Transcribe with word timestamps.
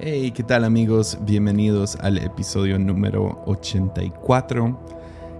Hey, 0.00 0.30
¿qué 0.30 0.44
tal 0.44 0.62
amigos? 0.62 1.18
Bienvenidos 1.22 1.96
al 1.96 2.18
episodio 2.18 2.78
número 2.78 3.42
84. 3.46 4.78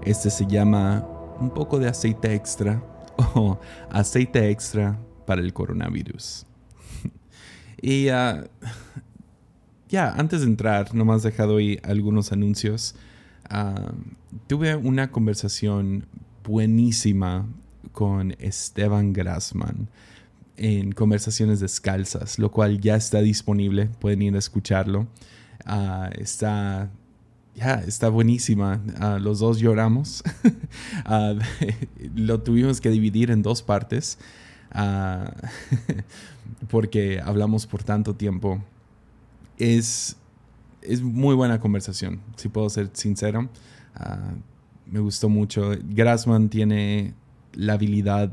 Este 0.03 0.29
se 0.29 0.45
llama 0.47 1.07
Un 1.39 1.49
poco 1.49 1.79
de 1.79 1.87
aceite 1.87 2.33
extra 2.33 2.83
o 3.35 3.57
aceite 3.89 4.49
extra 4.49 4.99
para 5.25 5.39
el 5.39 5.53
coronavirus. 5.53 6.45
y 7.81 8.09
ah, 8.09 8.49
ya, 9.87 10.11
antes 10.11 10.41
de 10.41 10.47
entrar, 10.47 10.93
nomás 10.93 11.23
dejado 11.23 11.55
ahí 11.55 11.79
algunos 11.81 12.33
anuncios. 12.33 12.95
Ah, 13.49 13.93
tuve 14.47 14.75
una 14.75 15.09
conversación 15.09 16.05
buenísima 16.43 17.47
con 17.93 18.35
Esteban 18.39 19.13
Grassman 19.13 19.87
en 20.59 20.91
Conversaciones 20.91 21.61
Descalzas, 21.61 22.37
lo 22.37 22.51
cual 22.51 22.81
ya 22.81 22.97
está 22.97 23.21
disponible, 23.21 23.89
pueden 23.99 24.21
ir 24.21 24.35
a 24.35 24.39
escucharlo. 24.39 25.07
Ah, 25.65 26.09
está, 26.17 26.91
ya, 27.55 27.75
está 27.75 28.09
buenísima. 28.09 28.81
Ah, 28.99 29.19
los 29.19 29.39
dos 29.39 29.59
lloramos. 29.59 30.23
Ah, 31.05 31.33
lo 32.15 32.41
tuvimos 32.41 32.81
que 32.81 32.89
dividir 32.89 33.31
en 33.31 33.41
dos 33.41 33.63
partes 33.63 34.19
porque 36.69 37.19
hablamos 37.23 37.65
por 37.65 37.83
tanto 37.83 38.15
tiempo. 38.15 38.61
Es, 39.57 40.17
es 40.81 41.01
muy 41.01 41.35
buena 41.35 41.59
conversación, 41.59 42.19
si 42.35 42.49
puedo 42.49 42.69
ser 42.69 42.89
sincero. 42.93 43.49
me 44.85 44.99
gustó 44.99 45.29
mucho. 45.29 45.71
Grassman 45.83 46.49
tiene 46.49 47.13
la 47.53 47.73
habilidad 47.73 48.31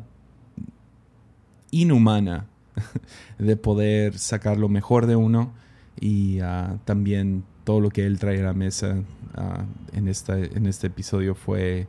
inhumana 1.70 2.47
de 3.38 3.56
poder 3.56 4.19
sacar 4.19 4.56
lo 4.59 4.69
mejor 4.69 5.06
de 5.06 5.17
uno 5.17 5.53
y 6.00 6.41
ah, 6.41 6.78
también 6.84 7.45
todo 7.64 7.81
lo 7.81 7.91
que 7.91 8.06
él 8.06 8.19
trae 8.19 8.41
a 8.41 8.45
la 8.45 8.53
mesa 8.53 9.03
ah, 9.34 9.64
en, 9.92 10.08
esta, 10.08 10.39
en 10.39 10.67
este 10.67 10.89
episodio 10.89 11.34
fue, 11.34 11.89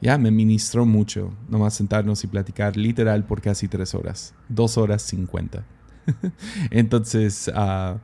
ya, 0.00 0.18
me 0.18 0.30
ministró 0.30 0.86
mucho, 0.86 1.32
nomás 1.48 1.74
sentarnos 1.74 2.22
y 2.24 2.26
platicar 2.26 2.76
literal 2.76 3.24
por 3.24 3.40
casi 3.40 3.68
tres 3.68 3.94
horas, 3.94 4.34
dos 4.48 4.78
horas 4.78 5.02
cincuenta. 5.02 5.64
Entonces, 6.70 7.48
uh, 7.48 7.98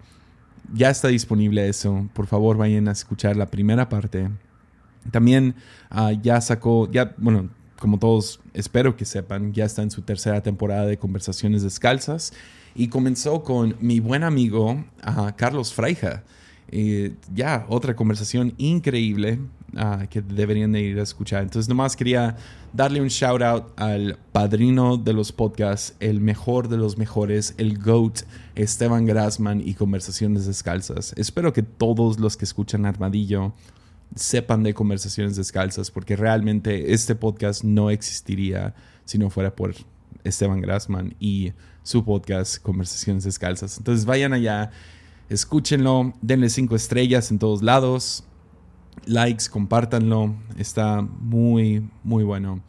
ya 0.72 0.90
está 0.90 1.08
disponible 1.08 1.68
eso, 1.68 2.08
por 2.12 2.26
favor 2.26 2.56
vayan 2.56 2.88
a 2.88 2.92
escuchar 2.92 3.36
la 3.36 3.46
primera 3.46 3.88
parte. 3.88 4.30
También 5.10 5.54
ya 6.22 6.40
sacó, 6.42 6.90
ya, 6.90 7.14
bueno, 7.16 7.48
como 7.80 7.98
todos 7.98 8.38
espero 8.54 8.96
que 8.96 9.04
sepan, 9.04 9.52
ya 9.52 9.64
está 9.64 9.82
en 9.82 9.90
su 9.90 10.02
tercera 10.02 10.42
temporada 10.42 10.86
de 10.86 10.98
Conversaciones 10.98 11.62
Descalzas 11.62 12.32
y 12.74 12.88
comenzó 12.88 13.42
con 13.42 13.74
mi 13.80 13.98
buen 13.98 14.22
amigo 14.22 14.84
Carlos 15.36 15.72
Freija. 15.74 16.22
ya, 17.34 17.66
otra 17.68 17.96
conversación 17.96 18.54
increíble 18.58 19.40
que 20.10 20.20
deberían 20.20 20.72
de 20.72 20.80
ir 20.80 21.00
a 21.00 21.02
escuchar. 21.02 21.42
Entonces, 21.42 21.68
nomás 21.68 21.96
quería 21.96 22.36
darle 22.72 23.00
un 23.00 23.08
shout 23.08 23.40
out 23.42 23.64
al 23.76 24.18
padrino 24.30 24.96
de 24.96 25.12
los 25.12 25.32
podcasts, 25.32 25.94
el 26.00 26.20
mejor 26.20 26.68
de 26.68 26.76
los 26.76 26.98
mejores, 26.98 27.54
el 27.56 27.78
GOAT, 27.78 28.20
Esteban 28.54 29.06
Grassman 29.06 29.66
y 29.66 29.74
Conversaciones 29.74 30.46
Descalzas. 30.46 31.14
Espero 31.16 31.52
que 31.52 31.62
todos 31.62 32.20
los 32.20 32.36
que 32.36 32.44
escuchan 32.44 32.84
Armadillo 32.84 33.54
sepan 34.14 34.62
de 34.62 34.74
conversaciones 34.74 35.36
descalzas, 35.36 35.90
porque 35.90 36.16
realmente 36.16 36.92
este 36.92 37.14
podcast 37.14 37.64
no 37.64 37.90
existiría 37.90 38.74
si 39.04 39.18
no 39.18 39.30
fuera 39.30 39.54
por 39.54 39.74
Esteban 40.24 40.60
Grassman 40.60 41.14
y 41.18 41.52
su 41.82 42.04
podcast 42.04 42.62
Conversaciones 42.62 43.24
Descalzas. 43.24 43.78
Entonces 43.78 44.04
vayan 44.04 44.32
allá, 44.32 44.70
escúchenlo, 45.28 46.14
denle 46.20 46.50
cinco 46.50 46.76
estrellas 46.76 47.30
en 47.30 47.38
todos 47.38 47.62
lados, 47.62 48.24
likes, 49.06 49.44
compártanlo, 49.50 50.34
está 50.58 51.02
muy, 51.02 51.88
muy 52.02 52.24
bueno. 52.24 52.62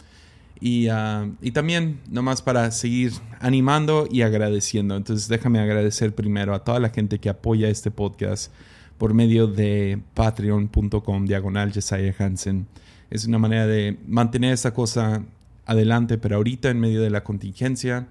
Y, 0.59 0.89
uh, 0.89 1.35
y, 1.41 1.51
también, 1.51 2.01
nomás 2.07 2.43
para 2.43 2.69
seguir 2.69 3.13
animando 3.39 4.07
y 4.09 4.21
agradeciendo. 4.21 4.95
Entonces, 4.95 5.27
déjame 5.27 5.59
agradecer 5.59 6.13
primero 6.13 6.53
a 6.53 6.63
toda 6.63 6.79
la 6.79 6.89
gente 6.89 7.19
que 7.19 7.29
apoya 7.29 7.67
este 7.67 7.89
podcast 7.89 8.53
por 9.01 9.15
medio 9.15 9.47
de 9.47 9.99
patreon.com 10.13 11.25
diagonal 11.25 11.73
Jesiah 11.73 12.13
Hansen. 12.19 12.67
Es 13.09 13.25
una 13.25 13.39
manera 13.39 13.65
de 13.65 13.97
mantener 14.05 14.53
esa 14.53 14.75
cosa 14.75 15.23
adelante, 15.65 16.19
pero 16.19 16.35
ahorita 16.35 16.69
en 16.69 16.79
medio 16.79 17.01
de 17.01 17.09
la 17.09 17.23
contingencia, 17.23 18.09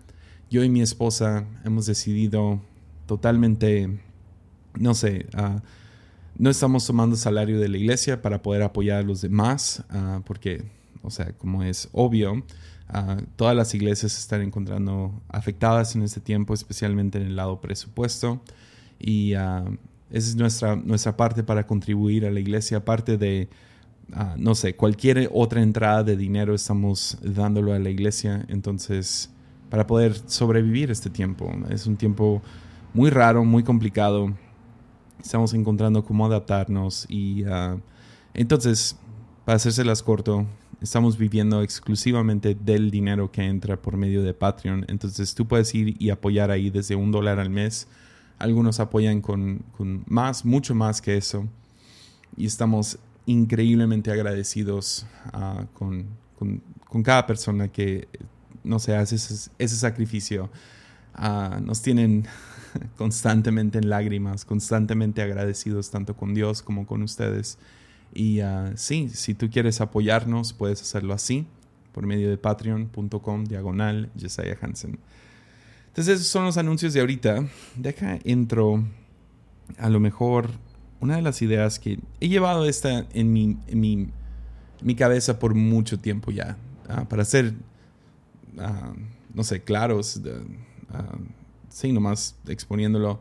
yo 0.51 0.65
y 0.65 0.69
mi 0.69 0.83
esposa 0.83 1.45
hemos 1.65 1.87
decidido 1.87 2.61
totalmente, 3.07 4.01
no 4.81 4.95
sé, 4.95 5.27
uh, 5.39 5.61
no 6.37 6.51
estamos 6.51 6.85
tomando 6.85 7.15
salario 7.15 7.61
de 7.61 7.69
la 7.69 7.77
iglesia 7.77 8.21
para 8.21 8.43
poder 8.43 8.63
apoyar 8.63 8.99
a 8.99 9.03
los 9.05 9.21
demás, 9.21 9.85
uh, 9.95 10.23
porque, 10.23 10.65
o 11.03 11.11
sea, 11.13 11.35
como 11.35 11.63
es 11.63 11.89
obvio, 11.93 12.33
uh, 12.33 13.23
todas 13.37 13.55
las 13.55 13.73
iglesias 13.77 14.11
se 14.11 14.19
están 14.19 14.43
encontrando 14.43 15.23
afectadas 15.29 15.95
en 15.95 16.03
este 16.03 16.19
tiempo, 16.19 16.53
especialmente 16.53 17.19
en 17.19 17.29
el 17.29 17.37
lado 17.37 17.61
presupuesto. 17.61 18.43
Y 18.99 19.35
esa 20.11 20.29
es 20.29 20.37
nuestra, 20.37 20.77
nuestra 20.77 21.17
parte 21.17 21.43
para 21.43 21.67
contribuir 21.67 22.27
a 22.27 22.31
la 22.31 22.41
iglesia, 22.41 22.79
aparte 22.79 23.17
de, 23.17 23.49
ah, 24.13 24.35
no 24.37 24.55
sé, 24.55 24.75
cualquier 24.75 25.31
otra 25.33 25.63
entrada 25.63 26.03
de 26.03 26.17
dinero 26.17 26.55
estamos 26.55 27.19
dándolo 27.23 27.73
a 27.73 27.79
la 27.79 27.91
iglesia. 27.91 28.45
Entonces, 28.49 29.31
para 29.69 29.87
poder 29.87 30.17
sobrevivir 30.27 30.91
este 30.91 31.11
tiempo, 31.11 31.53
es 31.71 31.87
un 31.87 31.97
tiempo 31.97 32.43
muy 32.93 33.11
raro, 33.11 33.45
muy 33.45 33.63
complicado. 33.63 34.35
Estamos 35.23 35.55
encontrando 35.55 36.05
cómo 36.05 36.27
adaptarnos 36.27 37.07
y 37.09 37.45
uh, 37.45 37.81
entonces, 38.35 38.97
para 39.45 39.57
hacérselas 39.57 40.03
corto, 40.03 40.47
estamos 40.81 41.19
viviendo 41.19 41.63
exclusivamente 41.63 42.55
del 42.55 42.91
dinero 42.91 43.31
que 43.31 43.43
entra 43.43 43.81
por 43.81 43.97
medio 43.97 44.23
de 44.23 44.35
Patreon. 44.35 44.87
Entonces 44.89 45.35
tú 45.35 45.47
puedes 45.47 45.75
ir 45.75 45.97
y 46.03 46.11
apoyar 46.11 46.51
ahí 46.51 46.71
desde 46.71 46.97
un 46.97 47.13
dólar 47.13 47.39
al 47.39 47.51
mes 47.51 47.87
algunos 48.41 48.81
apoyan 48.81 49.21
con, 49.21 49.63
más, 50.09 50.45
mucho 50.45 50.75
más 50.75 51.01
que 51.01 51.17
eso. 51.17 51.47
Y 52.37 52.47
estamos 52.47 52.99
increíblemente 53.27 54.11
agradecidos 54.11 55.07
ah, 55.33 55.67
con, 55.75 56.07
cada 57.05 57.27
persona 57.27 57.69
que, 57.69 58.09
no 58.65 58.79
sé, 58.79 58.97
hace 58.97 59.17
ese, 59.17 59.77
sacrificio. 59.77 60.51
Ah, 61.15 61.61
nos 61.63 61.83
tienen 61.83 62.27
constantemente 62.97 63.79
en 63.79 63.91
lágrimas, 63.91 64.45
constantemente 64.47 65.21
agradecidos 65.21 65.91
tanto 65.91 66.17
con 66.17 66.35
Dios 66.35 66.63
como 66.63 66.87
con 66.87 67.03
ustedes. 67.03 67.59
Y 68.15 68.41
uh, 68.41 68.73
sí, 68.75 69.11
si 69.11 69.35
tú 69.35 69.51
quieres 69.51 69.81
apoyarnos, 69.81 70.53
puedes 70.55 70.81
hacerlo 70.81 71.13
así, 71.13 71.47
por 71.93 72.07
medio 72.07 72.31
de 72.31 72.39
patreon.com 72.39 73.45
diagonal 73.45 74.11
Jesiah 74.19 74.57
Hansen. 74.61 74.99
Entonces 75.91 76.21
esos 76.21 76.29
son 76.29 76.45
los 76.45 76.57
anuncios 76.57 76.93
de 76.93 77.01
ahorita. 77.01 77.47
Deja 77.77 78.19
entro 78.25 78.85
a 79.79 79.89
lo 79.89 80.01
mejor 80.01 80.51
una 81.01 81.17
de 81.17 81.23
las 81.23 81.43
ideas 81.43 81.79
que 81.79 81.99
he 82.21 82.29
llevado 82.29 82.65
esta 82.65 83.07
en 83.13 83.33
mi, 83.33 83.57
mi, 83.73 84.95
cabeza 84.95 85.39
por 85.39 85.55
mucho 85.55 85.99
tiempo 85.99 86.31
ya. 86.31 86.57
Ah, 86.89 87.09
para 87.09 87.25
ser, 87.25 87.55
ah, 88.59 88.93
no 89.35 89.43
sé, 89.45 89.63
claros, 89.63 90.17
uh, 90.17 90.91
sí, 91.69 91.93
nomás 91.93 92.37
exponiéndolo. 92.47 93.21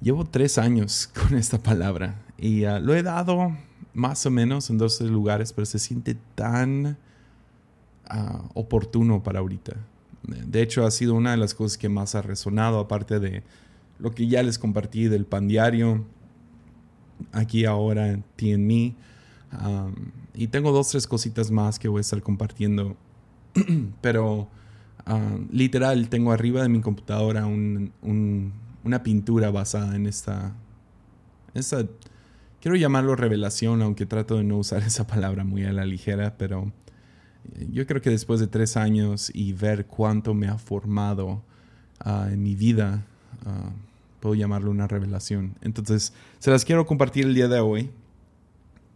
Llevo 0.00 0.26
tres 0.26 0.58
años 0.58 1.06
con 1.14 1.36
esta 1.36 1.62
palabra 1.62 2.22
y 2.36 2.60
lo 2.60 2.94
he 2.94 3.02
dado 3.02 3.56
más 3.94 4.26
o 4.26 4.30
menos 4.30 4.68
en 4.68 4.76
dos 4.76 5.00
lugares, 5.00 5.54
pero 5.54 5.64
se 5.64 5.78
siente 5.78 6.16
tan 6.34 6.98
oportuno 8.54 9.22
para 9.22 9.38
ahorita. 9.38 9.76
De 10.26 10.62
hecho, 10.62 10.84
ha 10.84 10.90
sido 10.90 11.14
una 11.14 11.30
de 11.32 11.36
las 11.36 11.54
cosas 11.54 11.78
que 11.78 11.88
más 11.88 12.14
ha 12.14 12.22
resonado, 12.22 12.80
aparte 12.80 13.20
de 13.20 13.42
lo 13.98 14.10
que 14.12 14.26
ya 14.26 14.42
les 14.42 14.58
compartí 14.58 15.08
del 15.08 15.24
pan 15.24 15.48
diario, 15.48 16.04
aquí 17.32 17.64
ahora 17.64 18.08
en 18.08 18.24
y 20.34 20.48
tengo 20.48 20.72
dos, 20.72 20.88
tres 20.88 21.06
cositas 21.06 21.50
más 21.50 21.78
que 21.78 21.88
voy 21.88 21.98
a 21.98 22.00
estar 22.02 22.22
compartiendo. 22.22 22.96
Pero 24.00 24.48
literal, 25.50 26.08
tengo 26.08 26.32
arriba 26.32 26.62
de 26.62 26.68
mi 26.68 26.80
computadora 26.80 27.46
una 27.46 29.02
pintura 29.02 29.50
basada 29.50 29.94
en 29.96 30.06
esta, 30.06 30.54
esta, 31.54 31.86
quiero 32.60 32.76
llamarlo 32.76 33.14
revelación, 33.14 33.82
aunque 33.82 34.06
trato 34.06 34.36
de 34.36 34.44
no 34.44 34.58
usar 34.58 34.82
esa 34.86 35.06
palabra 35.06 35.44
muy 35.44 35.64
a 35.64 35.72
la 35.72 35.84
ligera, 35.84 36.36
pero 36.36 36.72
yo 37.70 37.86
creo 37.86 38.00
que 38.00 38.10
después 38.10 38.40
de 38.40 38.46
tres 38.46 38.76
años 38.76 39.30
y 39.34 39.52
ver 39.52 39.86
cuánto 39.86 40.34
me 40.34 40.48
ha 40.48 40.58
formado 40.58 41.42
ah, 42.00 42.28
en 42.30 42.42
mi 42.42 42.54
vida, 42.54 43.06
ah, 43.44 43.70
puedo 44.20 44.34
llamarlo 44.34 44.70
una 44.70 44.86
revelación. 44.86 45.54
Entonces, 45.62 46.12
se 46.38 46.50
las 46.50 46.64
quiero 46.64 46.86
compartir 46.86 47.26
el 47.26 47.34
día 47.34 47.48
de 47.48 47.60
hoy. 47.60 47.90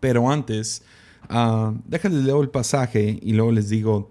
Pero 0.00 0.30
antes, 0.30 0.82
uh, 1.28 1.74
déjales 1.86 2.24
leo 2.24 2.42
el 2.42 2.48
pasaje 2.48 3.18
y 3.22 3.32
luego 3.34 3.52
les 3.52 3.68
digo, 3.68 4.10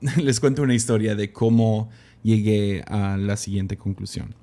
les 0.16 0.40
cuento 0.40 0.62
una 0.62 0.74
historia 0.74 1.14
de 1.14 1.32
cómo 1.32 1.90
llegué 2.22 2.82
a 2.86 3.16
la 3.16 3.36
siguiente 3.36 3.76
conclusión. 3.76 4.34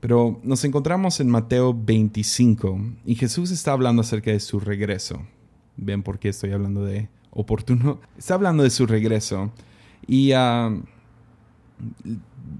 Pero 0.00 0.40
nos 0.42 0.64
encontramos 0.64 1.20
en 1.20 1.28
Mateo 1.28 1.74
25 1.74 2.80
y 3.04 3.14
Jesús 3.16 3.50
está 3.50 3.72
hablando 3.72 4.02
acerca 4.02 4.30
de 4.30 4.40
su 4.40 4.60
regreso. 4.60 5.22
¿Ven 5.76 6.02
por 6.02 6.18
qué 6.18 6.30
estoy 6.30 6.52
hablando 6.52 6.84
de 6.84 7.08
oportuno? 7.32 8.00
Está 8.18 8.34
hablando 8.34 8.62
de 8.62 8.70
su 8.70 8.86
regreso 8.86 9.50
y 10.06 10.32
ah, 10.32 10.74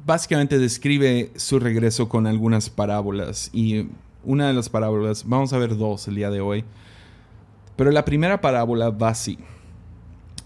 básicamente 0.07 0.59
describe 0.59 1.31
su 1.37 1.59
regreso 1.59 2.09
con 2.09 2.27
algunas 2.27 2.71
parábolas. 2.71 3.51
Y 3.53 3.89
una 4.25 4.49
de 4.49 4.55
las 4.55 4.69
parábolas, 4.69 5.25
vamos 5.27 5.53
a 5.53 5.59
ver 5.59 5.77
dos 5.77 6.09
el 6.09 6.17
día 6.17 6.31
de 6.31 6.41
hoy. 6.41 6.65
Pero 7.77 7.91
la 7.91 8.05
primera 8.05 8.41
parábola 8.41 8.91
va 8.91 9.09
así. 9.09 9.39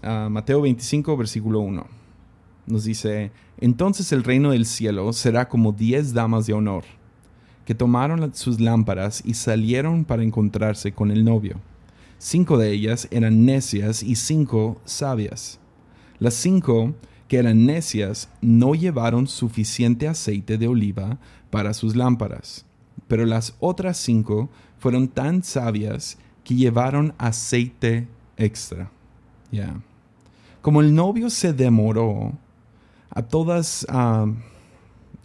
Ah, 0.01 0.29
Mateo 0.29 0.61
25, 0.61 1.17
versículo 1.17 1.59
1. 1.59 1.85
Nos 2.67 2.83
dice, 2.83 3.31
entonces 3.59 4.11
el 4.11 4.23
reino 4.23 4.51
del 4.51 4.65
cielo 4.65 5.11
será 5.13 5.47
como 5.47 5.71
diez 5.71 6.13
damas 6.13 6.47
de 6.47 6.53
honor, 6.53 6.83
que 7.65 7.75
tomaron 7.75 8.33
sus 8.33 8.59
lámparas 8.59 9.21
y 9.25 9.35
salieron 9.35 10.05
para 10.05 10.23
encontrarse 10.23 10.91
con 10.91 11.11
el 11.11 11.23
novio. 11.23 11.59
Cinco 12.17 12.57
de 12.57 12.71
ellas 12.71 13.07
eran 13.11 13.45
necias 13.45 14.03
y 14.03 14.15
cinco 14.15 14.81
sabias. 14.85 15.59
Las 16.19 16.33
cinco 16.33 16.95
que 17.27 17.37
eran 17.37 17.65
necias 17.65 18.29
no 18.41 18.75
llevaron 18.75 19.27
suficiente 19.27 20.07
aceite 20.07 20.57
de 20.57 20.67
oliva 20.67 21.17
para 21.49 21.73
sus 21.73 21.95
lámparas, 21.95 22.65
pero 23.07 23.25
las 23.25 23.55
otras 23.59 23.97
cinco 23.97 24.49
fueron 24.77 25.07
tan 25.07 25.43
sabias 25.43 26.17
que 26.43 26.55
llevaron 26.55 27.13
aceite 27.17 28.07
extra. 28.37 28.91
Ya. 29.51 29.81
Como 30.61 30.81
el 30.81 30.93
novio 30.93 31.29
se 31.29 31.53
demoró, 31.53 32.33
a 33.09 33.21
todas 33.23 33.85
ah, 33.89 34.27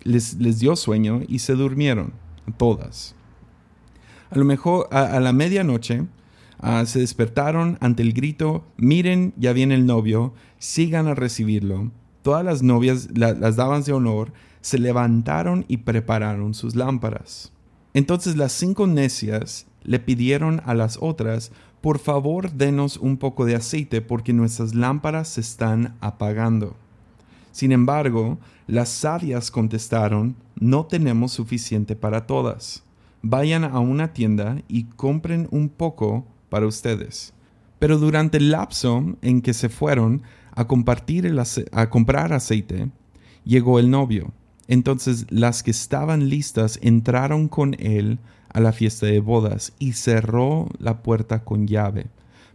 les, 0.02 0.58
dio 0.58 0.76
sueño 0.76 1.22
y 1.28 1.40
se 1.40 1.54
durmieron, 1.54 2.12
a 2.46 2.52
todas. 2.52 3.14
A 4.30 4.38
lo 4.38 4.44
mejor 4.44 4.88
a, 4.92 5.18
la 5.20 5.32
medianoche 5.32 6.06
ah, 6.60 6.84
se 6.86 7.00
despertaron 7.00 7.78
ante 7.80 8.02
el 8.02 8.12
grito, 8.12 8.64
miren, 8.76 9.32
ya 9.36 9.52
viene 9.52 9.74
el 9.74 9.86
novio, 9.86 10.34
sigan 10.58 11.08
a 11.08 11.14
recibirlo. 11.14 11.90
Todas 12.22 12.44
las 12.44 12.62
novias, 12.62 13.08
las 13.14 13.56
damas 13.56 13.86
de 13.86 13.92
honor, 13.92 14.32
se 14.60 14.78
levantaron 14.78 15.64
y 15.68 15.78
prepararon 15.78 16.54
sus 16.54 16.74
lámparas. 16.76 17.52
Entonces 17.94 18.36
las 18.36 18.52
cinco 18.52 18.86
necias 18.86 19.66
le 19.82 19.98
pidieron 19.98 20.62
a 20.64 20.74
las 20.74 20.98
otras, 21.00 21.50
por 21.80 21.98
favor 21.98 22.52
denos 22.52 22.98
un 22.98 23.16
poco 23.16 23.46
de 23.46 23.56
aceite 23.56 24.02
porque 24.02 24.32
nuestras 24.32 24.74
lámparas 24.74 25.28
se 25.28 25.40
están 25.40 25.96
apagando. 26.00 26.76
Sin 27.52 27.72
embargo, 27.72 28.38
las 28.66 28.90
sabias 28.90 29.50
contestaron, 29.50 30.36
no 30.54 30.86
tenemos 30.86 31.32
suficiente 31.32 31.96
para 31.96 32.26
todas. 32.26 32.84
Vayan 33.22 33.64
a 33.64 33.80
una 33.80 34.12
tienda 34.12 34.62
y 34.68 34.84
compren 34.84 35.48
un 35.50 35.68
poco 35.68 36.26
para 36.50 36.66
ustedes. 36.66 37.32
Pero 37.78 37.98
durante 37.98 38.36
el 38.36 38.50
lapso 38.50 39.16
en 39.22 39.40
que 39.40 39.54
se 39.54 39.68
fueron 39.68 40.22
a, 40.52 40.66
compartir 40.66 41.32
a 41.72 41.90
comprar 41.90 42.32
aceite, 42.32 42.90
llegó 43.44 43.78
el 43.78 43.90
novio. 43.90 44.32
Entonces 44.68 45.26
las 45.30 45.62
que 45.62 45.70
estaban 45.70 46.28
listas 46.28 46.78
entraron 46.82 47.48
con 47.48 47.74
él 47.78 48.18
a 48.52 48.60
la 48.60 48.72
fiesta 48.72 49.06
de 49.06 49.20
bodas 49.20 49.72
y 49.78 49.92
cerró 49.92 50.68
la 50.78 51.02
puerta 51.02 51.44
con 51.44 51.66
llave. 51.66 52.08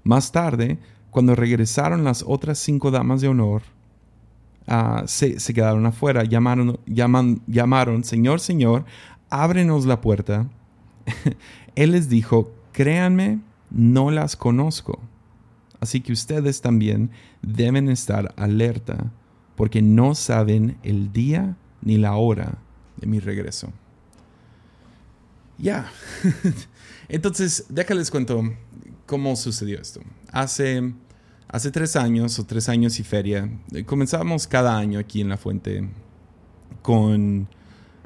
Más 0.03 0.31
tarde, 0.31 0.77
cuando 1.09 1.33
regresaron 1.33 2.03
las 2.03 2.24
otras 2.27 2.59
cinco 2.59 2.92
damas 2.92 3.21
de 3.21 3.30
honor, 3.30 3.63
Ah, 4.68 5.03
se, 5.06 5.36
quedaron 5.53 5.86
afuera, 5.86 6.24
llamaron, 6.24 6.80
llaman, 6.88 7.42
llamaron, 7.45 8.03
Señor, 8.03 8.39
Señor, 8.39 8.86
ábrenos 9.30 9.86
la 9.86 10.01
puerta. 10.01 10.50
Él 11.75 11.92
les 11.92 12.09
dijo, 12.09 12.51
créanme, 12.71 13.39
no 13.69 14.12
las 14.12 14.35
conozco. 14.35 15.00
Así 15.79 16.01
que 16.01 16.13
ustedes 16.13 16.62
también 16.62 17.12
deben 17.41 17.89
estar 17.89 18.33
alerta, 18.38 19.12
porque 19.56 19.81
no 19.81 20.15
saben 20.15 20.77
el 20.83 21.12
día 21.12 21.57
ni 21.81 21.97
la 21.97 22.15
hora 22.15 22.57
de 22.97 23.07
mi 23.07 23.19
regreso. 23.19 23.71
Ya. 25.57 25.89
Entonces, 27.07 27.65
déjales 27.69 28.12
cuento 28.12 28.44
cómo 29.06 29.35
sucedió 29.35 29.79
esto. 29.79 30.01
Hace 30.31 30.94
Hace 31.47 31.71
tres 31.71 31.95
años 31.95 32.39
o 32.39 32.45
tres 32.45 32.69
años 32.69 33.00
y 33.00 33.03
feria, 33.03 33.50
eh, 33.71 33.85
comenzamos 33.85 34.47
cada 34.47 34.77
año 34.77 35.00
aquí 35.00 35.21
en 35.21 35.29
La 35.29 35.38
Fuente 35.38 35.88
con 36.81 37.47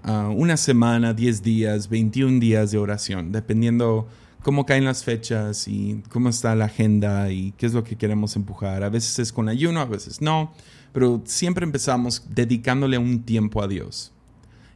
ah, 0.03 0.29
una 0.35 0.57
semana, 0.57 1.13
10 1.13 1.41
días, 1.41 1.89
21 1.89 2.39
días 2.39 2.71
de 2.71 2.77
oración, 2.77 3.31
dependiendo 3.31 4.07
cómo 4.43 4.65
caen 4.65 4.85
las 4.85 5.03
fechas 5.03 5.67
y 5.67 6.03
cómo 6.09 6.29
está 6.29 6.55
la 6.55 6.65
agenda 6.65 7.31
y 7.31 7.51
qué 7.57 7.65
es 7.65 7.73
lo 7.73 7.83
que 7.83 7.95
queremos 7.95 8.35
empujar. 8.35 8.83
A 8.83 8.89
veces 8.89 9.19
es 9.19 9.31
con 9.31 9.49
ayuno, 9.49 9.81
a 9.81 9.85
veces 9.85 10.21
no, 10.21 10.53
pero 10.93 11.21
siempre 11.25 11.65
empezamos 11.65 12.23
dedicándole 12.29 12.97
un 12.97 13.23
tiempo 13.23 13.61
a 13.61 13.67
Dios. 13.67 14.11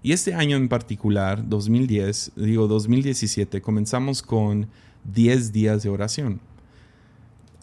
Y 0.01 0.11
este 0.11 0.33
año 0.33 0.57
en 0.57 0.67
particular, 0.67 1.47
2010, 1.47 2.33
digo 2.35 2.67
2017, 2.67 3.61
comenzamos 3.61 4.21
con 4.21 4.67
10 5.05 5.53
días 5.53 5.83
de 5.83 5.89
oración 5.89 6.41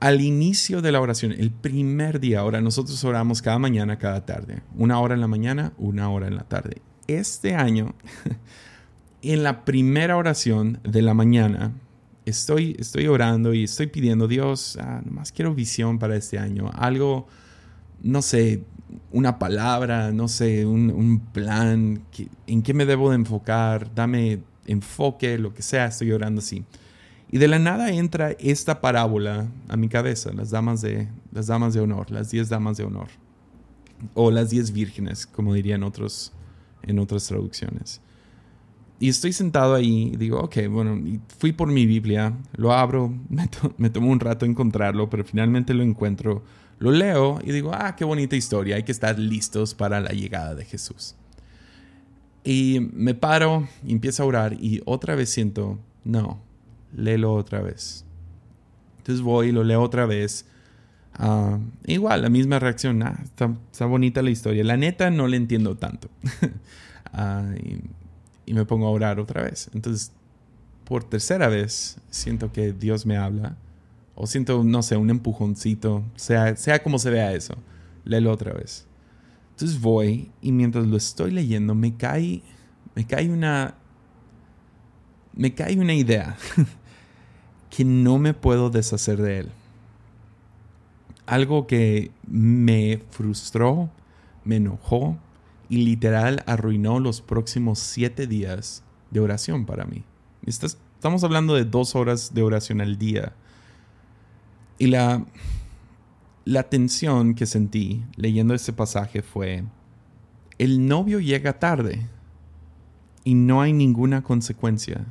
al 0.01 0.23
inicio 0.23 0.81
de 0.81 0.93
la 0.93 1.01
oración, 1.01 1.33
el 1.33 1.51
primer 1.51 2.21
día, 2.21 2.41
ahora 2.41 2.63
nosotros 2.63 3.05
oramos 3.05 3.43
cada 3.43 3.59
mañana, 3.59 3.99
cada 3.99 4.25
tarde, 4.25 4.63
una 4.75 4.99
hora 4.99 5.15
en 5.15 5.21
la 5.21 5.29
mañana, 5.29 5.75
una 5.77 6.11
hora 6.11 6.27
en 6.27 6.37
la 6.37 6.45
tarde. 6.45 6.81
Este 7.07 7.55
año, 7.55 7.95
en 9.23 9.43
la 9.43 9.65
primera 9.67 10.17
oración 10.17 10.81
de 10.85 11.03
la 11.03 11.13
mañana, 11.13 11.73
estoy, 12.31 12.77
estoy 12.79 13.07
orando 13.07 13.53
y 13.53 13.65
estoy 13.65 13.87
pidiendo, 13.89 14.27
Dios, 14.27 14.79
ah, 14.81 15.03
nomás 15.05 15.33
quiero 15.33 15.55
visión 15.55 15.99
para 15.99 16.17
este 16.17 16.39
año, 16.39 16.71
algo, 16.75 17.27
no 18.03 18.23
sé, 18.23 18.65
una 19.13 19.39
palabra, 19.39 20.11
no 20.13 20.29
sé, 20.29 20.67
un, 20.67 21.21
plan, 21.33 22.03
en 22.47 22.63
qué 22.63 22.75
me 22.75 22.87
debo 22.87 23.11
de 23.11 23.17
enfocar, 23.17 23.95
dame 23.95 24.43
enfoque, 24.67 25.39
lo 25.39 25.53
que 25.55 25.63
sea, 25.63 25.87
estoy 25.87 26.13
orando 26.13 26.41
así. 26.41 26.65
Y 27.33 27.39
de 27.39 27.49
la 27.49 27.59
nada 27.59 27.91
entra 27.93 28.33
esta 28.41 28.81
parábola 28.81 29.47
a 29.69 29.77
mi 29.77 29.89
cabeza, 29.89 30.33
las 30.33 30.51
damas 30.51 30.81
de, 30.81 31.09
las 31.33 31.47
damas 31.47 31.75
de 31.75 31.81
honor, 31.81 32.11
las 32.11 32.31
diez 32.31 32.49
damas 32.49 32.77
de 32.77 32.85
honor. 32.85 33.09
O 34.15 34.31
las 34.31 34.51
diez 34.51 34.73
vírgenes, 34.73 35.27
como 35.27 35.55
dirían 35.55 35.83
otros, 35.83 36.33
en 36.83 36.99
otras 36.99 37.27
traducciones. 37.27 38.01
Y 39.01 39.09
estoy 39.09 39.33
sentado 39.33 39.75
ahí 39.75 40.11
y 40.13 40.17
digo, 40.17 40.39
ok, 40.41 40.59
bueno, 40.69 41.03
fui 41.39 41.53
por 41.53 41.69
mi 41.69 41.87
Biblia, 41.87 42.35
lo 42.53 42.73
abro, 42.73 43.09
me, 43.29 43.49
me 43.79 43.91
tomo 43.91 44.11
un 44.11 44.21
rato 44.21 44.45
encontrarlo, 44.47 45.11
pero 45.11 45.25
finalmente 45.25 45.75
lo 45.75 45.83
encuentro, 45.83 46.45
lo 46.79 46.93
leo 46.93 47.41
y 47.43 47.51
digo, 47.51 47.73
ah, 47.75 47.97
qué 47.97 48.05
bonita 48.05 48.37
historia, 48.37 48.77
hay 48.77 48.83
que 48.83 48.93
estar 48.93 49.19
listos 49.19 49.75
para 49.75 50.01
la 50.01 50.11
llegada 50.11 50.55
de 50.55 50.67
Jesús. 50.67 51.17
Y 52.45 52.89
me 52.93 53.15
paro 53.15 53.67
y 53.85 53.93
empiezo 53.93 54.23
a 54.23 54.27
orar 54.27 54.53
y 54.53 54.83
otra 54.85 55.15
vez 55.15 55.31
siento, 55.31 55.79
no, 56.05 56.41
léelo 56.95 57.35
otra 57.35 57.63
vez. 57.63 58.05
Entonces 58.99 59.23
voy 59.23 59.49
y 59.49 59.53
lo 59.53 59.65
leo 59.65 59.83
otra 59.83 60.05
vez. 60.05 60.47
Ah, 61.15 61.59
igual, 61.87 62.23
la 62.23 62.29
misma 62.29 62.59
reacción. 62.59 63.03
Ah, 63.03 63.19
está, 63.25 63.87
bonita 63.87 64.23
la 64.23 64.31
historia. 64.31 64.63
La 64.63 64.77
neta 64.77 65.11
no 65.11 65.27
le 65.27 65.37
entiendo 65.37 65.77
tanto. 65.77 66.09
Ah, 67.13 67.55
y, 67.59 67.81
me 68.47 68.65
pongo 68.65 68.87
a 68.87 68.91
orar 68.91 69.21
otra 69.21 69.43
vez. 69.43 69.71
Entonces, 69.75 70.13
por 70.85 71.05
tercera 71.05 71.49
vez, 71.49 71.99
siento 72.11 72.53
que 72.53 72.73
Dios 72.73 73.07
me 73.07 73.17
habla. 73.17 73.57
O 74.15 74.27
siento, 74.27 74.65
no 74.65 74.83
sé, 74.83 74.97
un 74.97 75.11
empujoncito. 75.11 76.03
Sea, 76.17 76.57
sea 76.57 76.83
como 76.83 76.99
se 76.99 77.11
vea 77.11 77.33
eso. 77.33 77.55
Léelo 78.05 78.33
otra 78.33 78.53
vez. 78.53 78.87
Entonces 79.53 79.81
voy 79.81 80.31
y 80.41 80.53
mientras 80.53 80.87
lo 80.87 80.97
estoy 80.97 81.31
leyendo 81.33 81.75
me 81.75 81.95
cae, 81.95 82.43
me 82.95 83.07
cae 83.07 83.29
una, 83.29 83.75
me 85.35 85.55
cae 85.55 85.79
una 85.79 85.95
idea. 85.95 86.37
que 87.71 87.85
no 87.85 88.19
me 88.19 88.35
puedo 88.35 88.69
deshacer 88.69 89.23
de 89.23 89.39
él. 89.41 89.49
Algo 91.27 91.67
que 91.67 92.11
me 92.27 93.01
frustró, 93.11 93.91
me 94.45 94.57
enojó 94.57 95.17
y 95.71 95.79
literal 95.79 96.43
arruinó 96.47 97.01
los 97.01 97.23
próximos 97.23 97.79
siete 97.79 98.27
días 98.27 98.85
de 99.11 99.21
oración 99.21 99.65
para 99.65 99.87
mí. 99.87 100.05
Estamos 100.45 101.25
hablando 101.25 101.55
de 101.55 101.65
dos 101.65 101.97
horas 101.97 102.35
de 102.35 102.43
oración 102.43 102.83
al 102.83 102.99
día. 102.99 103.33
Y 104.77 104.89
la, 104.89 105.25
la 106.45 106.65
tensión 106.65 107.35
que 107.35 107.47
sentí 107.47 108.05
leyendo 108.17 108.53
ese 108.53 108.75
pasaje 108.75 109.23
fue, 109.23 109.65
el 110.59 110.87
novio 110.87 111.21
llega 111.21 111.59
tarde 111.59 112.07
y 113.25 113.33
no 113.33 113.63
hay 113.63 113.73
ninguna 113.73 114.23
consecuencia 114.23 115.07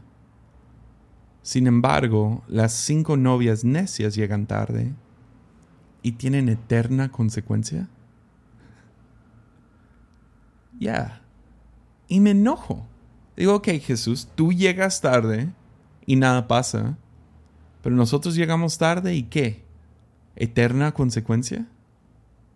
sin 1.50 1.66
embargo, 1.66 2.44
las 2.48 2.74
cinco 2.74 3.18
novias 3.18 3.64
necias 3.64 4.14
llegan 4.14 4.46
tarde 4.46 4.94
y 6.04 6.12
tienen 6.12 6.48
eterna 6.48 7.12
consecuencia. 7.12 7.90
Ya. 10.80 11.22
Y 12.08 12.20
me 12.20 12.32
enojo. 12.32 12.88
Digo, 13.36 13.56
ok 13.56 13.68
Jesús, 13.82 14.28
tú 14.36 14.52
llegas 14.52 15.02
tarde 15.02 15.50
y 16.06 16.16
nada 16.16 16.48
pasa, 16.48 16.98
pero 17.84 17.96
nosotros 17.96 18.36
llegamos 18.36 18.78
tarde 18.78 19.16
y 19.16 19.24
¿qué? 19.24 19.64
¿Eterna 20.36 20.94
consecuencia? 20.94 21.68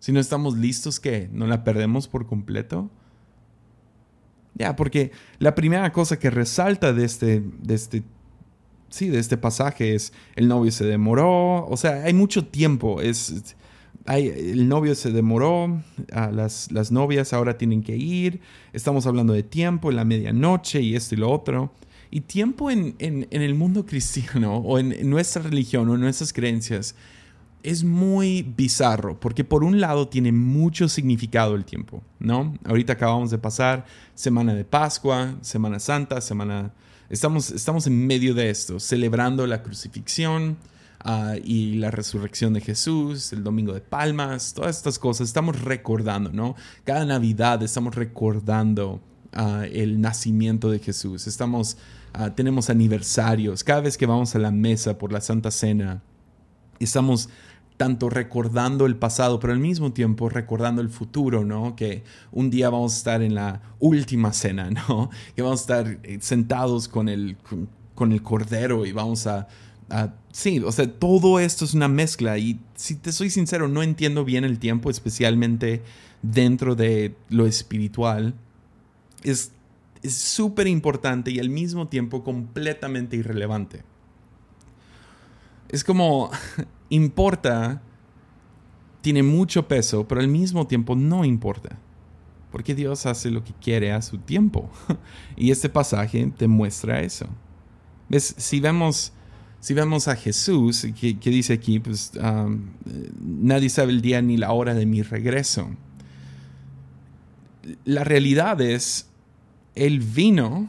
Si 0.00 0.12
no 0.12 0.20
estamos 0.20 0.56
listos, 0.56 1.00
¿qué? 1.00 1.30
¿No 1.32 1.46
la 1.46 1.64
perdemos 1.64 2.08
por 2.08 2.26
completo? 2.26 2.90
Ya, 4.54 4.76
porque 4.76 5.12
la 5.38 5.54
primera 5.54 5.92
cosa 5.92 6.18
que 6.18 6.30
resalta 6.30 6.92
de 6.92 7.04
este, 7.04 7.42
de 7.62 7.74
este, 7.74 8.02
sí, 8.88 9.08
de 9.08 9.18
este 9.18 9.36
pasaje 9.36 9.94
es 9.94 10.12
el 10.36 10.48
novio 10.48 10.70
se 10.70 10.84
demoró, 10.84 11.66
o 11.66 11.76
sea, 11.76 12.04
hay 12.04 12.12
mucho 12.12 12.46
tiempo, 12.46 13.00
es, 13.00 13.56
el 14.06 14.68
novio 14.68 14.94
se 14.94 15.10
demoró, 15.10 15.82
las, 16.08 16.70
las 16.70 16.92
novias 16.92 17.32
ahora 17.32 17.56
tienen 17.56 17.82
que 17.82 17.96
ir, 17.96 18.40
estamos 18.72 19.06
hablando 19.06 19.32
de 19.32 19.42
tiempo 19.42 19.90
en 19.90 19.96
la 19.96 20.04
medianoche 20.04 20.80
y 20.82 20.94
esto 20.94 21.14
y 21.14 21.18
lo 21.18 21.30
otro. 21.30 21.72
Y 22.10 22.20
tiempo 22.20 22.70
en, 22.70 22.94
en, 22.98 23.26
en 23.30 23.42
el 23.42 23.54
mundo 23.54 23.86
cristiano 23.86 24.58
o 24.58 24.78
en, 24.78 24.92
en 24.92 25.10
nuestra 25.10 25.42
religión 25.42 25.88
o 25.88 25.94
en 25.94 26.00
nuestras 26.00 26.32
creencias 26.32 26.94
es 27.64 27.82
muy 27.82 28.42
bizarro, 28.42 29.18
porque 29.18 29.42
por 29.42 29.64
un 29.64 29.80
lado 29.80 30.06
tiene 30.06 30.30
mucho 30.30 30.86
significado 30.88 31.54
el 31.54 31.64
tiempo, 31.64 32.02
¿no? 32.18 32.54
Ahorita 32.64 32.92
acabamos 32.92 33.30
de 33.30 33.38
pasar 33.38 33.86
Semana 34.14 34.54
de 34.54 34.64
Pascua, 34.64 35.36
Semana 35.40 35.80
Santa, 35.80 36.20
Semana... 36.20 36.72
Estamos, 37.08 37.50
estamos 37.50 37.86
en 37.86 38.06
medio 38.06 38.34
de 38.34 38.50
esto, 38.50 38.78
celebrando 38.78 39.46
la 39.46 39.62
crucifixión 39.62 40.58
uh, 41.04 41.36
y 41.42 41.76
la 41.76 41.90
resurrección 41.90 42.52
de 42.54 42.60
Jesús, 42.60 43.32
el 43.32 43.44
Domingo 43.44 43.72
de 43.72 43.80
Palmas, 43.80 44.54
todas 44.54 44.76
estas 44.76 44.98
cosas, 44.98 45.28
estamos 45.28 45.60
recordando, 45.60 46.32
¿no? 46.32 46.56
Cada 46.84 47.04
Navidad 47.04 47.62
estamos 47.62 47.94
recordando 47.94 49.00
uh, 49.36 49.62
el 49.70 50.00
nacimiento 50.00 50.70
de 50.70 50.78
Jesús, 50.78 51.26
estamos... 51.26 51.76
Uh, 52.16 52.30
tenemos 52.30 52.70
aniversarios, 52.70 53.64
cada 53.64 53.80
vez 53.80 53.96
que 53.96 54.06
vamos 54.06 54.36
a 54.36 54.38
la 54.38 54.52
mesa 54.52 54.98
por 54.98 55.12
la 55.12 55.20
Santa 55.20 55.50
Cena, 55.50 56.00
estamos 56.78 57.28
tanto 57.76 58.08
recordando 58.08 58.86
el 58.86 58.96
pasado, 58.96 59.40
pero 59.40 59.52
al 59.52 59.58
mismo 59.58 59.92
tiempo 59.92 60.28
recordando 60.28 60.80
el 60.80 60.90
futuro, 60.90 61.44
¿no? 61.44 61.74
Que 61.74 62.04
un 62.30 62.50
día 62.50 62.70
vamos 62.70 62.94
a 62.94 62.96
estar 62.96 63.22
en 63.22 63.34
la 63.34 63.60
última 63.80 64.32
cena, 64.32 64.70
¿no? 64.88 65.10
Que 65.34 65.42
vamos 65.42 65.60
a 65.60 65.62
estar 65.62 65.98
eh, 66.02 66.18
sentados 66.20 66.88
con 66.88 67.08
el, 67.08 67.36
con, 67.94 68.12
el 68.12 68.22
cordero 68.22 68.86
y 68.86 68.92
vamos 68.92 69.26
a, 69.26 69.48
Sí, 70.32 70.60
o 70.64 70.72
sea, 70.72 70.90
todo 70.90 71.38
esto 71.38 71.64
es 71.64 71.74
una 71.74 71.88
mezcla 71.88 72.38
y 72.38 72.58
si 72.74 72.96
te 72.96 73.12
soy 73.12 73.30
sincero, 73.30 73.68
no 73.68 73.82
entiendo 73.82 74.24
bien 74.24 74.44
el 74.44 74.58
tiempo, 74.58 74.90
especialmente 74.90 75.82
dentro 76.22 76.74
de 76.74 77.14
lo 77.28 77.46
espiritual. 77.46 78.34
Es 79.22 79.52
súper 80.02 80.66
importante 80.66 81.30
y 81.30 81.38
al 81.38 81.50
mismo 81.50 81.88
tiempo 81.88 82.24
completamente 82.24 83.16
irrelevante. 83.16 83.84
Es 85.68 85.84
como 85.84 86.30
importa, 86.88 87.82
tiene 89.00 89.22
mucho 89.22 89.68
peso, 89.68 90.06
pero 90.08 90.20
al 90.20 90.28
mismo 90.28 90.66
tiempo 90.66 90.96
no 90.96 91.24
importa. 91.24 91.78
Porque 92.50 92.74
Dios 92.74 93.06
hace 93.06 93.30
lo 93.30 93.42
que 93.42 93.52
quiere 93.60 93.92
a 93.92 94.00
su 94.00 94.18
tiempo. 94.18 94.70
y 95.36 95.50
este 95.50 95.68
pasaje 95.68 96.32
te 96.36 96.46
muestra 96.46 97.00
eso. 97.00 97.26
¿Ves? 98.08 98.34
Si 98.38 98.60
vemos, 98.60 99.12
si 99.64 99.72
vemos 99.72 100.08
a 100.08 100.14
Jesús, 100.14 100.86
que, 101.00 101.14
dice 101.30 101.54
aquí, 101.54 101.80
pues 101.80 102.12
um, 102.22 102.66
nadie 103.18 103.70
sabe 103.70 103.92
el 103.92 104.02
día 104.02 104.20
ni 104.20 104.36
la 104.36 104.52
hora 104.52 104.74
de 104.74 104.84
mi 104.84 105.00
regreso. 105.00 105.70
La 107.86 108.04
realidad 108.04 108.60
es, 108.60 109.08
Él 109.74 110.00
vino 110.00 110.68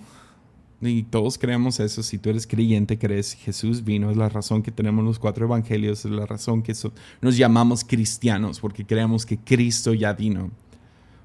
y 0.79 1.03
todos 1.03 1.37
creemos 1.37 1.81
eso. 1.81 2.03
Si 2.03 2.17
tú 2.17 2.29
eres 2.29 2.47
creyente, 2.47 2.97
crees 2.97 3.33
Jesús 3.33 3.83
vino. 3.83 4.11
Es 4.11 4.15
la 4.15 4.29
razón 4.29 4.63
que 4.63 4.71
tenemos 4.71 5.03
los 5.03 5.19
cuatro 5.19 5.45
evangelios. 5.45 6.05
Es 6.05 6.11
la 6.11 6.25
razón 6.25 6.63
que 6.63 6.73
nos 7.19 7.35
llamamos 7.35 7.83
cristianos, 7.83 8.61
porque 8.61 8.85
creemos 8.85 9.25
que 9.25 9.37
Cristo 9.37 9.93
ya 9.93 10.13
vino. 10.13 10.51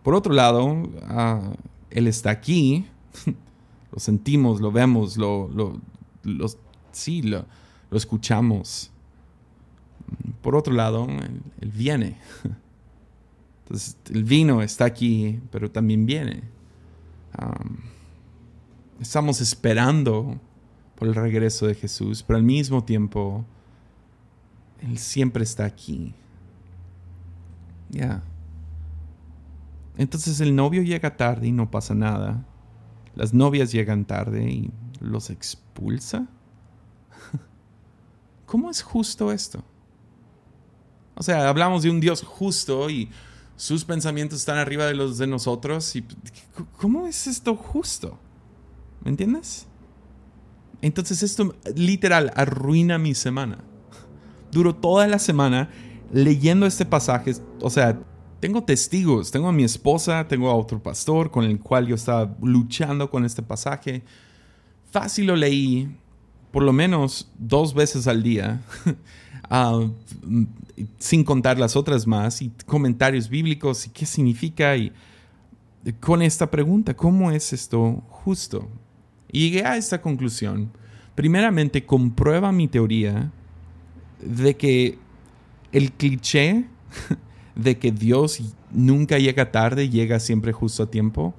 Por 0.02 0.16
otro 0.16 0.34
lado, 0.34 0.90
ah, 1.04 1.52
Él 1.90 2.08
está 2.08 2.30
aquí. 2.30 2.86
lo 3.92 4.00
sentimos, 4.00 4.60
lo 4.60 4.72
vemos, 4.72 5.16
lo, 5.16 5.48
lo, 5.48 5.80
sí, 6.92 7.23
lo, 7.23 7.44
lo, 7.90 7.97
escuchamos. 7.97 8.90
Por 10.42 10.56
otro 10.56 10.73
lado, 10.73 11.06
él, 11.61 11.70
viene. 11.70 12.16
Entonces, 13.62 13.97
el 14.12 14.25
vino 14.25 14.62
está 14.62 14.85
aquí, 14.85 15.40
pero 15.50 15.70
también 15.70 16.06
viene. 16.06 16.42
Estamos 19.00 19.40
esperando 19.40 20.38
por 20.97 21.09
el 21.09 21.14
regreso 21.14 21.66
de 21.66 21.75
Jesús, 21.75 22.23
pero 22.23 22.37
al 22.37 22.42
mismo 22.42 22.85
tiempo, 22.85 23.44
Él 24.82 24.99
siempre 24.99 25.44
está 25.44 25.64
aquí. 25.64 26.14
Ya. 27.88 28.23
Entonces 29.97 30.40
el 30.40 30.54
novio 30.54 30.82
llega 30.82 31.16
tarde 31.16 31.49
y 31.49 31.52
no 31.52 31.70
pasa 31.70 31.94
nada. 31.94 32.44
Las 33.14 33.35
novias 33.35 33.73
llegan 33.73 34.04
tarde 34.04 34.50
y 34.50 34.70
los 35.00 35.30
expulsa. 35.30 36.26
¿Cómo 38.50 38.69
es 38.69 38.83
justo 38.83 39.30
esto? 39.30 39.62
O 41.14 41.23
sea, 41.23 41.49
hablamos 41.49 41.85
de 41.85 41.90
un 41.90 42.00
Dios 42.00 42.25
justo 42.25 42.90
y 42.90 43.09
sus 43.54 43.85
pensamientos 43.85 44.40
están 44.40 44.59
arriba 44.59 44.87
de 44.87 44.95
los 44.95 45.19
de 45.19 45.28
nosotros. 45.28 45.95
¿Cómo 46.76 47.07
es 47.07 47.28
esto 47.28 47.54
justo? 47.54 48.19
¿Me 49.04 49.12
entiendes? 49.12 49.69
Entonces 50.83 51.23
esto 51.23 51.54
literal 51.76 52.33
arruina 52.35 52.99
mi 52.99 53.14
semana. 53.14 53.59
Duro 54.50 54.75
toda 54.75 55.07
la 55.07 55.21
semana 55.21 55.71
leyendo 56.12 56.66
este 56.66 56.85
pasaje. 56.85 57.37
O 57.61 57.71
sea, 57.71 58.00
tengo 58.40 58.64
testigos. 58.64 59.30
Tengo 59.30 59.47
a 59.47 59.52
mi 59.52 59.62
esposa, 59.62 60.26
tengo 60.26 60.50
a 60.50 60.57
otro 60.57 60.83
pastor 60.83 61.30
con 61.30 61.45
el 61.45 61.61
cual 61.61 61.87
yo 61.87 61.95
estaba 61.95 62.35
luchando 62.42 63.11
con 63.11 63.25
este 63.25 63.45
pasaje. 63.45 64.02
Fácil 64.90 65.26
lo 65.26 65.37
leí 65.37 65.88
por 66.50 66.62
lo 66.62 66.73
menos 66.73 67.30
dos 67.38 67.75
veces 67.75 68.07
al 68.07 68.23
día. 68.23 68.61
Ah, 69.52 69.85
sin 70.99 71.25
contar 71.25 71.59
las 71.59 71.75
otras 71.75 72.07
más, 72.07 72.40
y 72.40 72.52
comentarios 72.66 73.28
bíblicos 73.28 73.85
y 73.85 73.90
qué 73.90 74.07
significa, 74.07 74.76
y 74.76 74.92
con 75.99 76.23
esta 76.23 76.49
pregunta, 76.49 76.95
¿cómo 76.95 77.33
es 77.33 77.52
esto 77.52 78.00
justo? 78.09 78.69
Y 79.33 79.50
llegué 79.50 79.64
a 79.64 79.76
esta 79.76 80.00
conclusión. 80.00 80.71
Primeramente, 81.16 81.85
comprueba 81.85 82.52
mi 82.52 82.69
teoría 82.69 83.33
de 84.21 84.57
que 84.57 84.99
el 85.73 85.90
cliché 85.92 86.66
de 87.54 87.78
que 87.78 87.90
Dios 87.90 88.40
nunca 88.71 89.19
llega 89.19 89.50
tarde, 89.50 89.88
llega 89.88 90.21
siempre 90.21 90.52
justo 90.52 90.85
a 90.85 90.90
tiempo, 90.90 91.35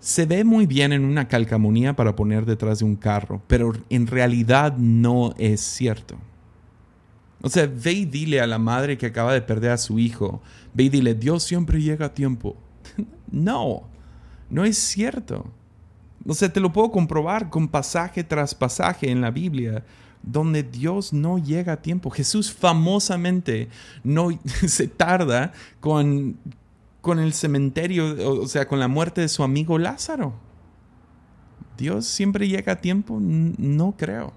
se 0.00 0.24
ve 0.26 0.44
muy 0.44 0.66
bien 0.66 0.92
en 0.92 1.04
una 1.04 1.28
calcamonía 1.28 1.94
para 1.94 2.16
poner 2.16 2.46
detrás 2.46 2.80
de 2.80 2.86
un 2.86 2.96
carro, 2.96 3.42
pero 3.46 3.72
en 3.90 4.06
realidad 4.06 4.76
no 4.76 5.34
es 5.38 5.60
cierto. 5.60 6.16
O 7.42 7.48
sea, 7.48 7.66
ve 7.66 7.92
y 7.92 8.04
dile 8.06 8.40
a 8.40 8.46
la 8.46 8.58
madre 8.58 8.98
que 8.98 9.06
acaba 9.06 9.32
de 9.32 9.42
perder 9.42 9.70
a 9.70 9.78
su 9.78 9.98
hijo, 9.98 10.42
ve 10.74 10.84
y 10.84 10.88
dile, 10.88 11.14
Dios 11.14 11.42
siempre 11.42 11.80
llega 11.80 12.06
a 12.06 12.14
tiempo. 12.14 12.56
no, 13.30 13.84
no 14.48 14.64
es 14.64 14.78
cierto. 14.78 15.46
O 16.26 16.34
sea, 16.34 16.52
te 16.52 16.60
lo 16.60 16.72
puedo 16.72 16.90
comprobar 16.90 17.48
con 17.50 17.68
pasaje 17.68 18.24
tras 18.24 18.54
pasaje 18.54 19.10
en 19.10 19.20
la 19.20 19.30
Biblia 19.30 19.84
donde 20.22 20.62
Dios 20.62 21.12
no 21.12 21.38
llega 21.38 21.74
a 21.74 21.82
tiempo. 21.82 22.10
Jesús 22.10 22.52
famosamente 22.52 23.68
no 24.04 24.28
se 24.66 24.88
tarda 24.88 25.52
con, 25.80 26.36
con 27.00 27.18
el 27.18 27.32
cementerio, 27.32 28.40
o 28.40 28.46
sea, 28.46 28.68
con 28.68 28.78
la 28.78 28.88
muerte 28.88 29.20
de 29.20 29.28
su 29.28 29.42
amigo 29.42 29.78
Lázaro. 29.78 30.34
Dios 31.78 32.06
siempre 32.06 32.48
llega 32.48 32.72
a 32.72 32.80
tiempo, 32.80 33.18
no 33.20 33.94
creo. 33.96 34.34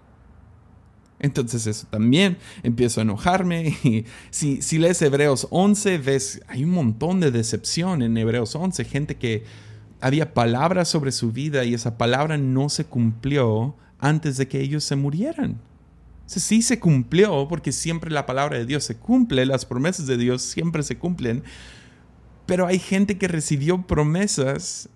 Entonces 1.20 1.68
eso 1.68 1.88
también 1.90 2.38
empiezo 2.64 3.00
a 3.00 3.04
enojarme. 3.04 3.76
Y 3.84 4.06
si, 4.30 4.62
si 4.62 4.78
lees 4.78 5.02
Hebreos 5.02 5.48
11, 5.50 5.98
ves, 5.98 6.42
hay 6.48 6.64
un 6.64 6.72
montón 6.72 7.20
de 7.20 7.32
decepción 7.32 8.02
en 8.02 8.18
Hebreos 8.18 8.56
11, 8.56 8.84
gente 8.86 9.16
que 9.16 9.44
había 10.02 10.34
palabras 10.34 10.90
sobre 10.90 11.14
su 11.14 11.32
vida 11.32 11.64
y 11.64 11.74
esa 11.74 11.98
palabra 11.98 12.38
no 12.38 12.68
se 12.68 12.84
cumplió 12.84 13.76
antes 14.00 14.36
de 14.36 14.50
que 14.50 14.60
ellos 14.60 14.84
se 14.84 14.98
murieran. 14.98 15.62
sí 16.26 16.62
se 16.62 16.78
cumplió 16.80 17.48
porque 17.48 17.72
siempre 17.72 18.12
la 18.12 18.26
palabra 18.26 18.58
de 18.58 18.66
Dios 18.66 18.84
se 18.84 18.98
cumple, 18.98 19.46
las 19.46 19.66
promesas 19.66 20.06
de 20.06 20.18
Dios 20.18 20.42
siempre 20.42 20.84
se 20.84 20.98
cumplen, 20.98 21.44
pero 22.46 22.68
hay 22.68 22.80
gente 22.80 23.18
que 23.18 23.28
recibió 23.28 23.82
promesas, 23.86 24.90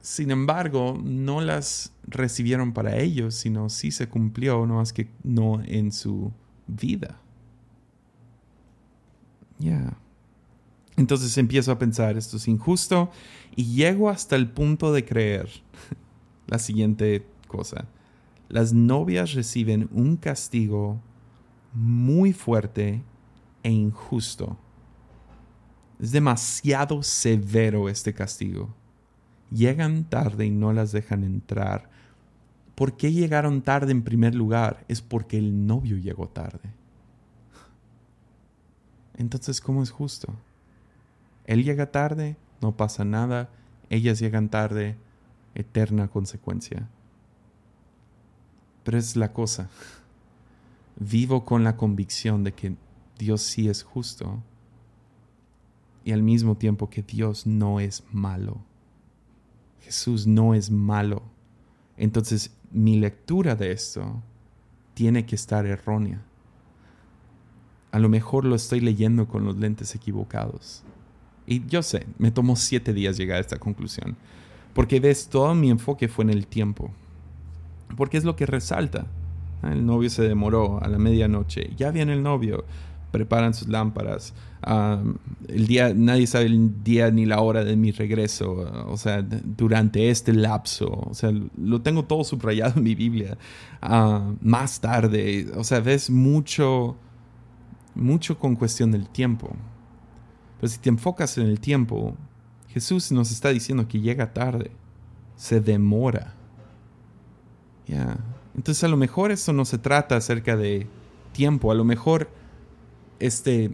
sin 0.00 0.30
embargo, 0.30 0.98
no 1.02 1.40
las 1.40 1.92
recibieron 2.06 2.72
para 2.72 2.96
ellos, 2.98 3.34
sino 3.34 3.68
sí 3.68 3.90
se 3.90 4.08
cumplió, 4.08 4.66
no 4.66 4.76
más 4.76 4.92
que 4.92 5.08
no 5.22 5.62
en 5.64 5.92
su 5.92 6.32
vida. 6.66 7.20
Ya. 9.58 9.96
Entonces 10.96 11.36
empiezo 11.38 11.72
a 11.72 11.78
pensar, 11.78 12.16
esto 12.16 12.38
es 12.38 12.48
injusto 12.48 13.10
y 13.54 13.64
llego 13.74 14.08
hasta 14.08 14.36
el 14.36 14.50
punto 14.50 14.92
de 14.92 15.04
creer. 15.04 15.48
la 16.46 16.58
siguiente 16.58 17.26
cosa. 17.46 17.86
Las 18.48 18.72
novias 18.72 19.34
reciben 19.34 19.88
un 19.92 20.16
castigo 20.16 21.00
muy 21.72 22.32
fuerte 22.32 23.02
e 23.62 23.70
injusto. 23.70 24.58
Es 26.00 26.12
demasiado 26.12 27.02
severo 27.02 27.90
este 27.90 28.14
castigo. 28.14 28.74
Llegan 29.50 30.04
tarde 30.04 30.46
y 30.46 30.50
no 30.50 30.72
las 30.72 30.92
dejan 30.92 31.24
entrar. 31.24 31.90
¿Por 32.74 32.96
qué 32.96 33.12
llegaron 33.12 33.60
tarde 33.60 33.92
en 33.92 34.02
primer 34.02 34.34
lugar? 34.34 34.84
Es 34.88 35.02
porque 35.02 35.36
el 35.36 35.66
novio 35.66 35.98
llegó 35.98 36.28
tarde. 36.28 36.70
Entonces, 39.18 39.60
¿cómo 39.60 39.82
es 39.82 39.90
justo? 39.90 40.34
Él 41.44 41.64
llega 41.64 41.90
tarde, 41.90 42.36
no 42.62 42.74
pasa 42.74 43.04
nada. 43.04 43.50
Ellas 43.90 44.18
llegan 44.20 44.48
tarde, 44.48 44.96
eterna 45.54 46.08
consecuencia. 46.08 46.88
Pero 48.84 48.96
es 48.96 49.16
la 49.16 49.34
cosa. 49.34 49.68
Vivo 50.96 51.44
con 51.44 51.62
la 51.62 51.76
convicción 51.76 52.42
de 52.44 52.52
que 52.54 52.76
Dios 53.18 53.42
sí 53.42 53.68
es 53.68 53.82
justo 53.82 54.42
y 56.04 56.12
al 56.12 56.22
mismo 56.22 56.56
tiempo 56.56 56.90
que 56.90 57.02
Dios 57.02 57.46
no 57.46 57.80
es 57.80 58.04
malo. 58.12 58.58
Jesús 59.80 60.26
no 60.26 60.54
es 60.54 60.70
malo. 60.70 61.22
Entonces 61.96 62.54
mi 62.70 62.98
lectura 62.98 63.56
de 63.56 63.72
esto 63.72 64.22
tiene 64.94 65.26
que 65.26 65.34
estar 65.34 65.66
errónea. 65.66 66.22
A 67.92 67.98
lo 67.98 68.08
mejor 68.08 68.44
lo 68.44 68.54
estoy 68.54 68.80
leyendo 68.80 69.26
con 69.26 69.44
los 69.44 69.56
lentes 69.56 69.94
equivocados. 69.94 70.82
Y 71.46 71.66
yo 71.66 71.82
sé, 71.82 72.06
me 72.18 72.30
tomó 72.30 72.54
siete 72.54 72.92
días 72.92 73.16
llegar 73.16 73.38
a 73.38 73.40
esta 73.40 73.58
conclusión. 73.58 74.16
Porque 74.72 75.00
ves, 75.00 75.28
todo 75.28 75.54
mi 75.54 75.70
enfoque 75.70 76.06
fue 76.06 76.24
en 76.24 76.30
el 76.30 76.46
tiempo. 76.46 76.92
Porque 77.96 78.16
es 78.16 78.24
lo 78.24 78.36
que 78.36 78.46
resalta. 78.46 79.06
El 79.64 79.84
novio 79.84 80.08
se 80.08 80.22
demoró 80.22 80.82
a 80.82 80.88
la 80.88 80.98
medianoche. 80.98 81.70
Ya 81.76 81.90
viene 81.90 82.12
el 82.12 82.22
novio. 82.22 82.64
Preparan 83.10 83.54
sus 83.54 83.68
lámparas. 83.68 84.34
El 85.48 85.66
día, 85.66 85.92
nadie 85.94 86.26
sabe 86.26 86.46
el 86.46 86.82
día 86.84 87.10
ni 87.10 87.26
la 87.26 87.40
hora 87.40 87.64
de 87.64 87.76
mi 87.76 87.90
regreso. 87.90 88.52
O 88.88 88.96
sea, 88.96 89.22
durante 89.22 90.10
este 90.10 90.32
lapso. 90.32 91.06
O 91.08 91.14
sea, 91.14 91.32
lo 91.56 91.82
tengo 91.82 92.04
todo 92.04 92.24
subrayado 92.24 92.74
en 92.76 92.84
mi 92.84 92.94
Biblia. 92.94 93.36
Más 94.40 94.80
tarde. 94.80 95.50
O 95.56 95.64
sea, 95.64 95.80
ves 95.80 96.10
mucho, 96.10 96.96
mucho 97.94 98.38
con 98.38 98.56
cuestión 98.56 98.92
del 98.92 99.08
tiempo. 99.08 99.56
Pero 100.60 100.68
si 100.68 100.78
te 100.78 100.90
enfocas 100.90 101.38
en 101.38 101.46
el 101.46 101.58
tiempo, 101.58 102.14
Jesús 102.68 103.10
nos 103.12 103.30
está 103.32 103.48
diciendo 103.48 103.88
que 103.88 104.00
llega 104.00 104.32
tarde. 104.32 104.70
Se 105.36 105.60
demora. 105.60 106.34
Ya. 107.86 108.18
Entonces 108.54 108.84
a 108.84 108.88
lo 108.88 108.96
mejor 108.96 109.30
esto 109.30 109.52
no 109.52 109.64
se 109.64 109.78
trata 109.78 110.16
acerca 110.16 110.56
de 110.56 110.86
tiempo, 111.32 111.72
a 111.72 111.74
lo 111.74 111.84
mejor 111.84 112.28
este 113.20 113.70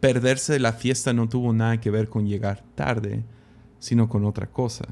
perderse 0.00 0.52
de 0.52 0.60
la 0.60 0.72
fiesta 0.72 1.12
no 1.12 1.28
tuvo 1.28 1.52
nada 1.52 1.80
que 1.80 1.90
ver 1.90 2.08
con 2.08 2.26
llegar 2.26 2.64
tarde, 2.74 3.24
sino 3.78 4.08
con 4.08 4.24
otra 4.24 4.46
cosa. 4.46 4.86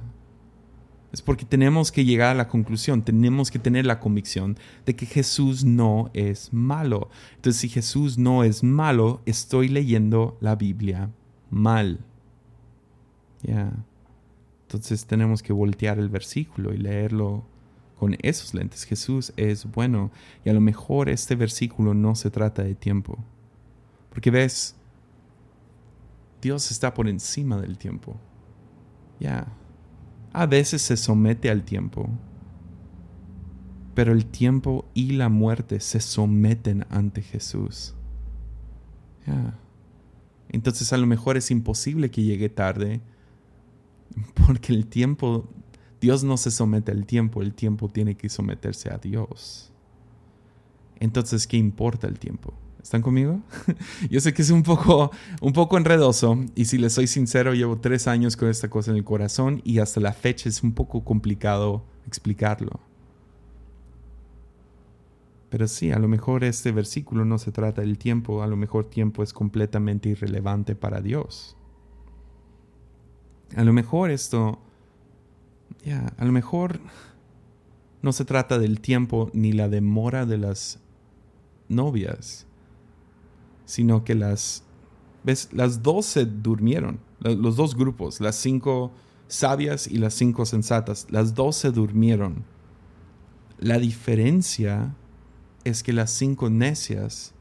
Es 1.12 1.22
porque 1.22 1.44
tenemos 1.44 1.92
que 1.92 2.04
llegar 2.04 2.30
a 2.30 2.34
la 2.34 2.48
conclusión, 2.48 3.04
tenemos 3.04 3.52
que 3.52 3.60
tener 3.60 3.86
la 3.86 4.00
convicción 4.00 4.58
de 4.84 4.96
que 4.96 5.06
Jesús 5.06 5.64
no 5.64 6.10
es 6.12 6.52
malo. 6.52 7.08
Entonces, 7.36 7.60
si 7.60 7.68
Jesús 7.68 8.18
no 8.18 8.42
es 8.42 8.64
malo, 8.64 9.22
estoy 9.24 9.68
leyendo 9.68 10.36
la 10.40 10.56
Biblia 10.56 11.10
mal. 11.50 12.00
Ya. 13.42 13.72
Entonces 14.62 15.06
tenemos 15.06 15.40
que 15.40 15.52
voltear 15.52 16.00
el 16.00 16.08
versículo 16.08 16.74
y 16.74 16.78
leerlo 16.78 17.44
con 17.96 18.16
esos 18.22 18.52
lentes. 18.52 18.82
Jesús 18.82 19.32
es 19.36 19.70
bueno 19.70 20.10
y 20.44 20.50
a 20.50 20.52
lo 20.52 20.60
mejor 20.60 21.08
este 21.08 21.36
versículo 21.36 21.94
no 21.94 22.16
se 22.16 22.30
trata 22.30 22.64
de 22.64 22.74
tiempo. 22.74 23.22
Porque 24.14 24.30
ves, 24.30 24.76
Dios 26.40 26.70
está 26.70 26.94
por 26.94 27.08
encima 27.08 27.60
del 27.60 27.76
tiempo. 27.76 28.16
Ya. 29.18 29.46
A 30.32 30.46
veces 30.46 30.82
se 30.82 30.96
somete 30.96 31.50
al 31.50 31.64
tiempo. 31.64 32.08
Pero 33.94 34.12
el 34.12 34.24
tiempo 34.26 34.86
y 34.94 35.12
la 35.12 35.28
muerte 35.28 35.80
se 35.80 36.00
someten 36.00 36.86
ante 36.90 37.22
Jesús. 37.22 37.94
Ya. 39.26 39.58
Entonces 40.48 40.92
a 40.92 40.96
lo 40.96 41.06
mejor 41.06 41.36
es 41.36 41.50
imposible 41.50 42.10
que 42.10 42.22
llegue 42.22 42.48
tarde. 42.48 43.02
Porque 44.46 44.72
el 44.72 44.86
tiempo, 44.86 45.48
Dios 46.00 46.22
no 46.22 46.36
se 46.36 46.52
somete 46.52 46.92
al 46.92 47.04
tiempo, 47.04 47.42
el 47.42 47.52
tiempo 47.52 47.88
tiene 47.88 48.16
que 48.16 48.28
someterse 48.28 48.92
a 48.92 48.98
Dios. 48.98 49.72
Entonces, 51.00 51.46
¿qué 51.48 51.56
importa 51.56 52.06
el 52.06 52.20
tiempo? 52.20 52.54
¿Están 52.84 53.00
conmigo? 53.00 53.40
Yo 54.10 54.20
sé 54.20 54.34
que 54.34 54.42
es 54.42 54.50
un 54.50 54.62
poco, 54.62 55.10
un 55.40 55.54
poco 55.54 55.78
enredoso 55.78 56.38
y 56.54 56.66
si 56.66 56.76
les 56.76 56.92
soy 56.92 57.06
sincero, 57.06 57.54
llevo 57.54 57.78
tres 57.78 58.06
años 58.06 58.36
con 58.36 58.50
esta 58.50 58.68
cosa 58.68 58.90
en 58.90 58.98
el 58.98 59.04
corazón 59.04 59.62
y 59.64 59.78
hasta 59.78 60.00
la 60.00 60.12
fecha 60.12 60.50
es 60.50 60.62
un 60.62 60.74
poco 60.74 61.02
complicado 61.02 61.82
explicarlo. 62.06 62.78
Pero 65.48 65.66
sí, 65.66 65.92
a 65.92 65.98
lo 65.98 66.08
mejor 66.08 66.44
este 66.44 66.72
versículo 66.72 67.24
no 67.24 67.38
se 67.38 67.52
trata 67.52 67.80
del 67.80 67.96
tiempo, 67.96 68.42
a 68.42 68.46
lo 68.46 68.56
mejor 68.56 68.84
tiempo 68.84 69.22
es 69.22 69.32
completamente 69.32 70.10
irrelevante 70.10 70.74
para 70.74 71.00
Dios. 71.00 71.56
A 73.56 73.64
lo 73.64 73.72
mejor 73.72 74.10
esto, 74.10 74.58
ya, 75.86 76.12
a 76.18 76.24
lo 76.26 76.32
mejor 76.32 76.80
no 78.02 78.12
se 78.12 78.26
trata 78.26 78.58
del 78.58 78.82
tiempo 78.82 79.30
ni 79.32 79.52
la 79.52 79.70
demora 79.70 80.26
de 80.26 80.36
las 80.36 80.80
novias 81.70 82.46
sino 83.64 84.04
que 84.04 84.14
las, 84.14 84.64
¿ves? 85.22 85.48
Las 85.52 85.82
dos 85.82 86.06
se 86.06 86.26
durmieron, 86.26 87.00
los 87.20 87.56
dos 87.56 87.74
grupos, 87.74 88.20
las 88.20 88.36
cinco 88.36 88.92
sabias 89.28 89.86
y 89.86 89.98
las 89.98 90.14
cinco 90.14 90.46
sensatas, 90.46 91.06
las 91.10 91.34
dos 91.34 91.56
se 91.56 91.70
durmieron. 91.70 92.44
La 93.58 93.78
diferencia 93.78 94.94
es 95.64 95.82
que 95.82 95.92
las 95.92 96.10
cinco 96.10 96.50
necias 96.50 97.34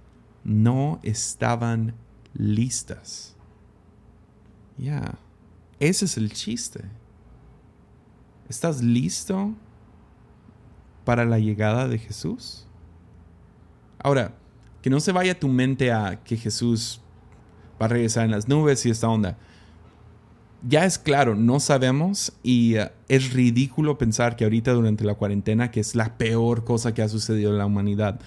no 0.44 1.00
estaban 1.04 1.96
listas. 2.34 3.36
Ya, 4.78 5.18
ese 5.80 6.06
es 6.06 6.18
el 6.18 6.32
chiste. 6.34 6.82
¿Estás 8.50 8.82
listo 8.82 9.54
para 11.06 11.26
la 11.26 11.40
llegada 11.40 11.88
de 11.88 11.98
Jesús? 11.98 12.68
Ahora, 14.00 14.36
que 14.84 14.90
no 14.90 15.00
se 15.00 15.14
vaya 15.14 15.40
tu 15.40 15.48
mente 15.48 15.92
a 15.94 16.20
que 16.24 16.36
Jesús 16.36 17.00
va 17.82 17.86
a 17.86 17.90
regresar 17.90 18.26
en 18.26 18.32
las 18.32 18.50
nubes 18.50 18.86
y 18.86 18.90
esta 18.92 19.08
onda. 19.08 19.38
Ya 20.68 20.86
es 20.86 21.00
claro, 21.00 21.36
no 21.36 21.62
sabemos 21.62 22.34
y 22.44 22.76
eh, 22.76 22.92
es 23.08 23.34
ridículo 23.34 23.98
pensar 23.98 24.36
que 24.36 24.44
ahorita 24.44 24.74
durante 24.74 25.06
la 25.06 25.16
cuarentena, 25.16 25.72
que 25.72 25.80
es 25.80 25.96
la 25.96 26.18
peor 26.18 26.66
cosa 26.66 26.94
que 26.94 27.02
ha 27.02 27.08
sucedido 27.08 27.52
en 27.52 27.60
la 27.60 27.66
humanidad, 27.66 28.20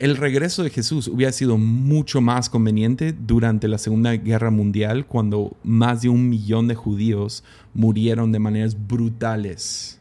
el 0.00 0.16
regreso 0.16 0.64
de 0.64 0.70
Jesús 0.70 1.06
hubiera 1.06 1.30
sido 1.30 1.58
mucho 1.58 2.20
más 2.20 2.50
conveniente 2.50 3.12
durante 3.12 3.68
la 3.68 3.78
Segunda 3.78 4.16
Guerra 4.16 4.50
Mundial, 4.50 5.06
cuando 5.06 5.56
más 5.62 6.02
de 6.02 6.08
un 6.08 6.28
millón 6.28 6.66
de 6.66 6.74
judíos 6.74 7.44
murieron 7.72 8.32
de 8.32 8.40
maneras 8.40 8.76
brutales. 8.88 10.00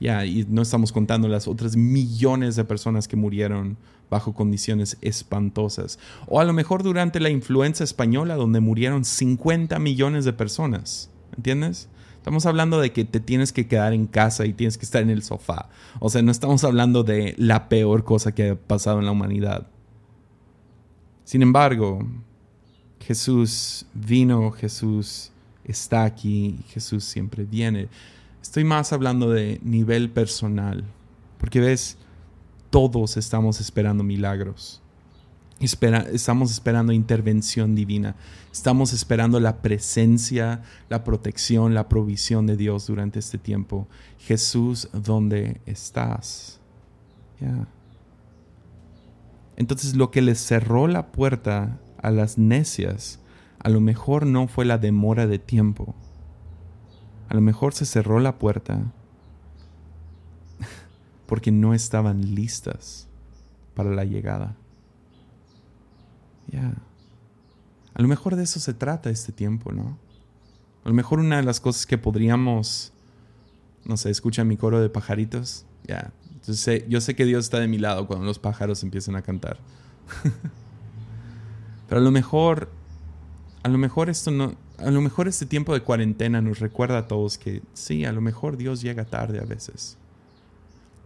Ya, 0.00 0.24
y 0.24 0.46
no 0.48 0.62
estamos 0.62 0.90
contando 0.90 1.28
las 1.28 1.46
otras 1.48 1.76
millones 1.76 2.56
de 2.56 2.64
personas 2.64 3.06
que 3.06 3.16
murieron 3.16 3.76
bajo 4.10 4.34
condiciones 4.34 4.98
espantosas. 5.00 5.98
O 6.26 6.40
a 6.40 6.44
lo 6.44 6.52
mejor 6.52 6.82
durante 6.82 7.20
la 7.20 7.30
influenza 7.30 7.84
española 7.84 8.36
donde 8.36 8.60
murieron 8.60 9.04
50 9.04 9.78
millones 9.78 10.24
de 10.24 10.32
personas. 10.32 11.10
¿Entiendes? 11.36 11.88
Estamos 12.16 12.46
hablando 12.46 12.80
de 12.80 12.92
que 12.92 13.04
te 13.04 13.20
tienes 13.20 13.52
que 13.52 13.68
quedar 13.68 13.92
en 13.92 14.06
casa 14.06 14.46
y 14.46 14.52
tienes 14.52 14.78
que 14.78 14.84
estar 14.84 15.00
en 15.00 15.10
el 15.10 15.22
sofá. 15.22 15.68
O 16.00 16.10
sea, 16.10 16.22
no 16.22 16.32
estamos 16.32 16.64
hablando 16.64 17.04
de 17.04 17.34
la 17.38 17.68
peor 17.68 18.02
cosa 18.02 18.34
que 18.34 18.50
ha 18.50 18.56
pasado 18.56 18.98
en 18.98 19.04
la 19.04 19.12
humanidad. 19.12 19.68
Sin 21.22 21.42
embargo, 21.42 22.04
Jesús 23.00 23.86
vino, 23.94 24.50
Jesús 24.50 25.30
está 25.64 26.04
aquí, 26.04 26.58
Jesús 26.68 27.04
siempre 27.04 27.44
viene. 27.44 27.88
Estoy 28.42 28.64
más 28.64 28.92
hablando 28.92 29.30
de 29.30 29.60
nivel 29.62 30.10
personal. 30.10 30.84
Porque 31.38 31.60
ves, 31.60 31.96
todos 32.70 33.16
estamos 33.16 33.60
esperando 33.60 34.04
milagros. 34.04 34.82
estamos 35.60 36.50
esperando 36.50 36.92
intervención 36.92 37.74
divina. 37.74 38.16
Estamos 38.52 38.92
esperando 38.92 39.40
la 39.40 39.62
presencia, 39.62 40.62
la 40.88 41.04
protección, 41.04 41.74
la 41.74 41.88
provisión 41.88 42.46
de 42.46 42.56
Dios 42.56 42.86
durante 42.86 43.18
este 43.18 43.38
tiempo. 43.38 43.88
Jesús, 44.18 44.88
¿dónde 44.92 45.60
estás? 45.66 46.60
Entonces 49.56 49.96
lo 49.96 50.10
que 50.10 50.22
les 50.22 50.38
cerró 50.38 50.86
la 50.86 51.12
puerta 51.12 51.78
a 52.02 52.10
las 52.10 52.38
necias, 52.38 53.20
a 53.58 53.68
lo 53.68 53.80
mejor 53.80 54.26
no 54.26 54.48
fue 54.48 54.64
la 54.64 54.78
demora 54.78 55.26
de 55.26 55.38
tiempo. 55.38 55.94
A 57.28 57.34
lo 57.34 57.40
mejor 57.40 57.74
se 57.74 57.86
cerró 57.86 58.20
la 58.20 58.38
puerta 58.38 58.92
porque 61.26 61.50
no 61.50 61.74
estaban 61.74 62.34
listas 62.34 63.08
para 63.74 63.90
la 63.90 64.04
llegada. 64.04 64.56
Ya. 66.48 66.74
A 67.94 68.02
lo 68.02 68.08
mejor 68.08 68.36
de 68.36 68.44
eso 68.44 68.60
se 68.60 68.74
trata 68.74 69.10
este 69.10 69.32
tiempo, 69.32 69.72
¿no? 69.72 69.98
A 70.84 70.88
lo 70.88 70.94
mejor 70.94 71.18
una 71.18 71.36
de 71.36 71.42
las 71.42 71.60
cosas 71.60 71.86
que 71.86 71.98
podríamos, 71.98 72.92
no 73.84 73.96
sé, 73.96 74.10
escucha 74.10 74.44
mi 74.44 74.56
coro 74.56 74.80
de 74.80 74.88
pajaritos, 74.88 75.66
ya. 75.84 76.12
yo 76.88 77.00
sé 77.00 77.16
que 77.16 77.24
Dios 77.24 77.44
está 77.44 77.58
de 77.58 77.68
mi 77.68 77.78
lado 77.78 78.06
cuando 78.06 78.24
los 78.24 78.38
pájaros 78.38 78.82
empiezan 78.82 79.16
a 79.16 79.22
cantar. 79.22 79.58
Pero 81.88 82.00
a 82.00 82.04
lo 82.04 82.10
mejor, 82.10 82.70
a 83.62 83.68
lo 83.68 83.78
mejor 83.78 84.10
esto 84.10 84.30
no, 84.30 84.54
a 84.78 84.90
lo 84.90 85.00
mejor 85.00 85.28
este 85.28 85.46
tiempo 85.46 85.74
de 85.74 85.80
cuarentena 85.80 86.40
nos 86.40 86.58
recuerda 86.58 86.98
a 86.98 87.08
todos 87.08 87.38
que 87.38 87.62
sí, 87.72 88.04
a 88.04 88.12
lo 88.12 88.20
mejor 88.20 88.56
Dios 88.56 88.82
llega 88.82 89.04
tarde 89.04 89.40
a 89.40 89.44
veces. 89.44 89.96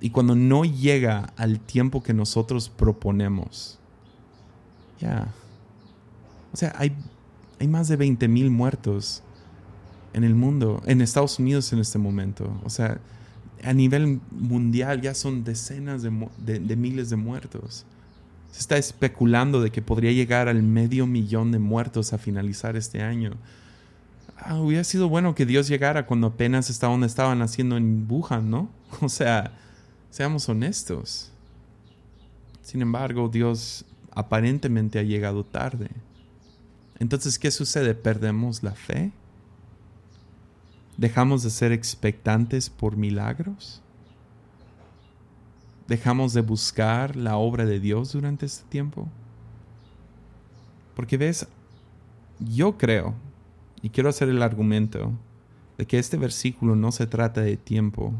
Y 0.00 0.10
cuando 0.10 0.34
no 0.34 0.64
llega 0.64 1.32
al 1.36 1.60
tiempo 1.60 2.02
que 2.02 2.14
nosotros 2.14 2.68
proponemos, 2.68 3.78
ya. 4.98 5.28
O 6.52 6.56
sea, 6.56 6.74
hay, 6.76 6.92
hay 7.58 7.68
más 7.68 7.88
de 7.88 7.96
20 7.96 8.26
mil 8.28 8.50
muertos 8.50 9.22
en 10.12 10.24
el 10.24 10.34
mundo, 10.34 10.82
en 10.86 11.00
Estados 11.00 11.38
Unidos 11.38 11.72
en 11.72 11.78
este 11.78 11.98
momento. 11.98 12.50
O 12.64 12.70
sea, 12.70 12.98
a 13.62 13.72
nivel 13.72 14.20
mundial 14.30 15.00
ya 15.00 15.14
son 15.14 15.44
decenas 15.44 16.02
de 16.02 16.76
miles 16.76 17.10
de 17.10 17.16
muertos. 17.16 17.84
Se 18.50 18.60
está 18.60 18.76
especulando 18.76 19.60
de 19.60 19.70
que 19.70 19.82
podría 19.82 20.12
llegar 20.12 20.48
al 20.48 20.62
medio 20.62 21.06
millón 21.06 21.52
de 21.52 21.58
muertos 21.58 22.12
a 22.12 22.18
finalizar 22.18 22.76
este 22.76 23.02
año. 23.02 23.36
Ah, 24.36 24.58
hubiera 24.58 24.84
sido 24.84 25.08
bueno 25.08 25.34
que 25.34 25.46
Dios 25.46 25.68
llegara 25.68 26.06
cuando 26.06 26.28
apenas 26.28 26.70
estaban, 26.70 27.04
estaban 27.04 27.42
haciendo 27.42 27.76
en 27.76 28.06
Wuhan, 28.08 28.50
¿no? 28.50 28.70
O 29.00 29.08
sea, 29.08 29.52
seamos 30.10 30.48
honestos. 30.48 31.32
Sin 32.62 32.82
embargo, 32.82 33.28
Dios 33.28 33.84
aparentemente 34.12 34.98
ha 34.98 35.02
llegado 35.02 35.44
tarde. 35.44 35.90
Entonces, 36.98 37.38
¿qué 37.38 37.50
sucede? 37.50 37.94
¿Perdemos 37.94 38.62
la 38.62 38.72
fe? 38.72 39.12
¿Dejamos 40.96 41.42
de 41.42 41.50
ser 41.50 41.72
expectantes 41.72 42.68
por 42.68 42.96
milagros? 42.96 43.82
dejamos 45.90 46.32
de 46.34 46.40
buscar 46.40 47.16
la 47.16 47.36
obra 47.36 47.66
de 47.66 47.80
Dios 47.80 48.12
durante 48.12 48.46
este 48.46 48.64
tiempo? 48.68 49.08
Porque 50.94 51.16
ves, 51.16 51.48
yo 52.38 52.78
creo, 52.78 53.16
y 53.82 53.90
quiero 53.90 54.08
hacer 54.08 54.28
el 54.28 54.40
argumento, 54.40 55.12
de 55.76 55.86
que 55.88 55.98
este 55.98 56.16
versículo 56.16 56.76
no 56.76 56.92
se 56.92 57.08
trata 57.08 57.40
de 57.40 57.56
tiempo, 57.56 58.14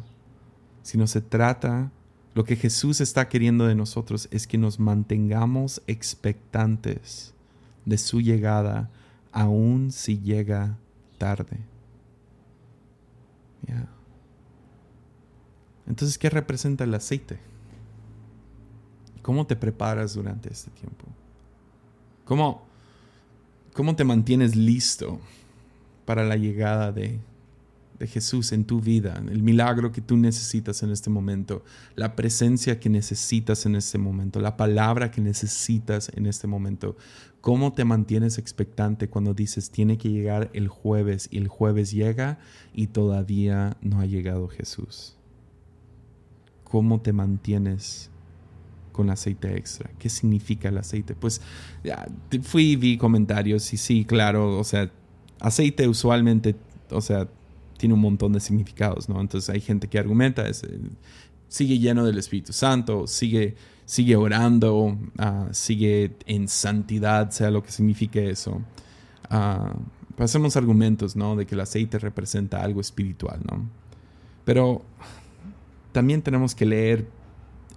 sino 0.83 1.07
se 1.07 1.21
trata, 1.21 1.91
lo 2.35 2.45
que 2.45 2.57
Jesús 2.57 3.01
está 3.01 3.29
queriendo 3.29 3.67
de 3.67 3.75
nosotros 3.75 4.29
es 4.31 4.47
que 4.47 4.59
nos 4.59 4.79
mantengamos 4.79 5.83
expectantes 5.87 7.35
de 7.85 7.99
su 7.99 8.21
llegada, 8.21 8.91
aun 9.33 9.91
si 9.91 10.21
llega 10.21 10.77
tarde. 11.19 11.59
Entonces, 15.87 16.19
¿qué 16.19 16.31
representa 16.31 16.85
el 16.85 16.95
aceite? 16.95 17.39
¿Cómo 19.23 19.47
te 19.47 19.57
preparas 19.57 20.15
durante 20.15 20.51
este 20.53 20.71
tiempo? 20.71 21.05
¿Cómo, 22.25 22.63
cómo 23.75 23.97
te 23.97 24.05
mantienes 24.05 24.55
listo 24.55 25.19
para 26.05 26.25
la 26.25 26.37
llegada 26.37 26.93
de, 26.93 27.19
de 28.01 28.07
Jesús 28.07 28.53
en 28.53 28.65
tu 28.65 28.81
vida, 28.81 29.23
el 29.31 29.43
milagro 29.43 29.93
que 29.93 30.01
tú 30.01 30.17
necesitas 30.17 30.83
en 30.83 30.91
este 30.91 31.11
momento, 31.11 31.63
la 31.97 32.17
presencia 32.17 32.81
que 32.81 32.89
necesitas 32.89 33.67
en 33.67 33.77
este 33.77 33.99
momento, 33.99 34.41
la 34.41 34.57
palabra 34.57 35.11
que 35.11 35.21
necesitas 35.21 36.11
en 36.17 36.25
este 36.25 36.47
momento. 36.47 36.97
¿Cómo 37.43 37.75
te 37.75 37.85
mantienes 37.85 38.39
expectante 38.39 39.09
cuando 39.09 39.35
dices 39.35 39.71
tiene 39.71 39.99
que 39.99 40.09
llegar 40.09 40.51
el 40.55 40.69
jueves 40.69 41.29
y 41.31 41.37
el 41.37 41.49
jueves 41.49 41.91
llega 41.93 42.39
y 42.73 42.87
todavía 42.87 43.77
no 43.83 44.01
ha 44.01 44.07
llegado 44.07 44.49
Jesús? 44.49 45.19
¿Cómo 46.65 47.03
te 47.03 47.13
mantienes 47.13 48.11
con 48.93 49.09
aceite 49.09 49.57
extra. 49.57 49.91
¿Qué 49.99 50.09
significa 50.09 50.69
el 50.69 50.77
aceite? 50.77 51.15
Pues 51.15 51.41
ya, 51.85 52.07
fui 52.43 52.73
y 52.73 52.77
vi 52.77 52.99
comentarios 52.99 53.73
y 53.73 53.77
sí, 53.77 54.05
claro, 54.05 54.59
o 54.59 54.65
sea, 54.65 54.91
aceite 55.39 55.87
usualmente, 55.87 56.57
o 56.91 57.01
sea, 57.01 57.29
tiene 57.81 57.95
un 57.95 58.01
montón 58.01 58.35
de 58.35 58.41
significados, 58.41 59.09
¿no? 59.09 59.19
Entonces 59.23 59.49
hay 59.49 59.63
gente 59.63 59.89
que 59.89 59.99
argumenta, 59.99 60.47
es, 60.47 60.65
eh, 60.65 60.79
sigue 61.49 61.79
lleno 61.79 62.05
del 62.05 62.19
Espíritu 62.19 62.53
Santo, 62.53 63.07
sigue, 63.07 63.57
sigue 63.87 64.17
orando, 64.17 64.99
ah, 65.17 65.49
sigue 65.53 66.15
en 66.27 66.47
santidad, 66.47 67.31
sea 67.31 67.51
lo 67.51 67.63
que 67.63 67.73
signifique 67.73 68.29
eso. 68.29 68.61
Uh, 69.31 70.57
argumentos, 70.57 71.17
¿no? 71.17 71.37
De 71.37 71.47
que 71.47 71.55
el 71.55 71.63
aceite 71.63 71.99
representa 71.99 72.63
algo 72.63 72.83
espiritual, 72.83 73.41
¿no? 73.51 73.71
Pero 74.45 74.83
también 75.93 76.21
tenemos 76.21 76.55
que 76.55 76.67
leer 76.67 77.09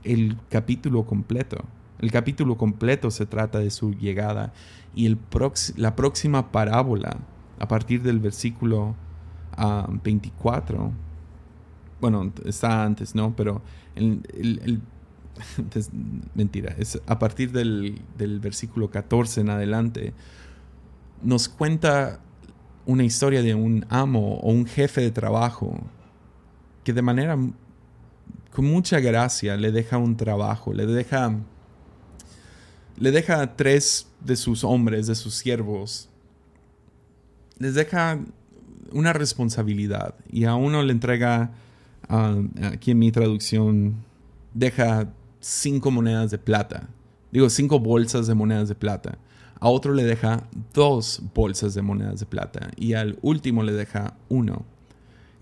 el 0.04 0.36
capítulo 0.50 1.06
completo. 1.06 1.64
El 2.00 2.12
capítulo 2.12 2.58
completo 2.58 3.10
se 3.10 3.26
trata 3.26 3.60
de 3.60 3.72
su 3.72 3.94
llegada 3.94 4.52
y 4.94 5.06
el 5.06 5.18
la 5.78 5.96
próxima 5.96 6.52
parábola, 6.52 7.20
a 7.58 7.68
partir 7.70 8.02
del 8.02 8.20
versículo 8.20 8.96
24, 10.04 10.84
ah, 10.84 10.92
bueno, 12.00 12.32
está 12.46 12.84
antes, 12.84 13.16
¿no? 13.16 13.36
Pero 13.36 13.62
el, 13.96 14.82
mentira, 16.36 16.76
es 16.78 17.02
a 17.06 17.20
partir 17.20 17.52
del, 17.52 18.02
del 18.18 18.40
versículo 18.40 18.90
14 18.90 19.42
en 19.42 19.50
adelante, 19.50 20.14
nos 21.22 21.48
cuenta 21.50 22.20
una 22.86 23.04
historia 23.04 23.42
de 23.42 23.56
un 23.56 23.86
amo 23.90 24.36
o 24.36 24.52
un 24.52 24.66
jefe 24.66 25.02
de 25.02 25.12
trabajo 25.12 25.80
que 26.84 26.94
de 26.94 27.02
manera 27.02 27.38
con 28.54 28.66
mucha 28.66 29.00
gracia 29.00 29.58
le 29.58 29.72
deja 29.72 29.98
un 29.98 30.16
trabajo, 30.16 30.74
le 30.74 30.86
deja, 30.86 31.36
le 32.98 33.12
deja 33.12 33.42
a 33.42 33.56
tres 33.56 34.08
de 34.20 34.36
sus 34.36 34.64
hombres, 34.64 35.08
de 35.08 35.16
sus 35.16 35.34
siervos, 35.34 36.10
les 37.58 37.74
deja 37.74 38.20
una 38.94 39.14
responsabilidad 39.14 40.16
y 40.32 40.46
a 40.46 40.56
uno 40.56 40.82
le 40.84 40.92
entrega, 40.92 41.52
aquí 42.08 42.92
en 42.92 43.00
mi 43.00 43.12
traducción, 43.12 43.96
deja 44.54 45.10
cinco 45.40 45.92
monedas 45.92 46.32
de 46.32 46.38
plata, 46.38 46.88
digo 47.32 47.50
cinco 47.50 47.80
bolsas 47.80 48.28
de 48.28 48.36
monedas 48.36 48.70
de 48.70 48.76
plata. 48.76 49.18
A 49.60 49.70
otro 49.70 49.94
le 49.94 50.04
deja 50.04 50.44
dos 50.74 51.22
bolsas 51.34 51.74
de 51.74 51.82
monedas 51.82 52.20
de 52.20 52.26
plata 52.26 52.72
y 52.76 52.94
al 52.94 53.18
último 53.22 53.64
le 53.64 53.72
deja 53.72 54.16
uno 54.28 54.66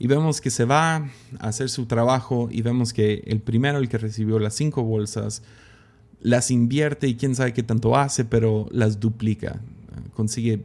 y 0.02 0.08
vemos 0.08 0.42
que 0.42 0.50
se 0.50 0.66
va 0.66 0.96
a 0.96 1.48
hacer 1.48 1.70
su 1.70 1.86
trabajo 1.86 2.50
y 2.52 2.64
vemos 2.64 2.92
que 2.92 3.22
el 3.28 3.40
primero, 3.40 3.78
el 3.78 3.88
que 3.88 4.00
recibió 4.00 4.40
las 4.40 4.56
cinco 4.56 4.82
bolsas, 4.82 5.44
las 6.22 6.50
invierte 6.50 7.08
y 7.08 7.14
quién 7.14 7.36
sabe 7.36 7.54
qué 7.54 7.62
tanto 7.62 7.96
hace, 7.96 8.26
pero 8.26 8.68
las 8.72 9.00
duplica. 9.00 9.62
Consigue, 10.16 10.64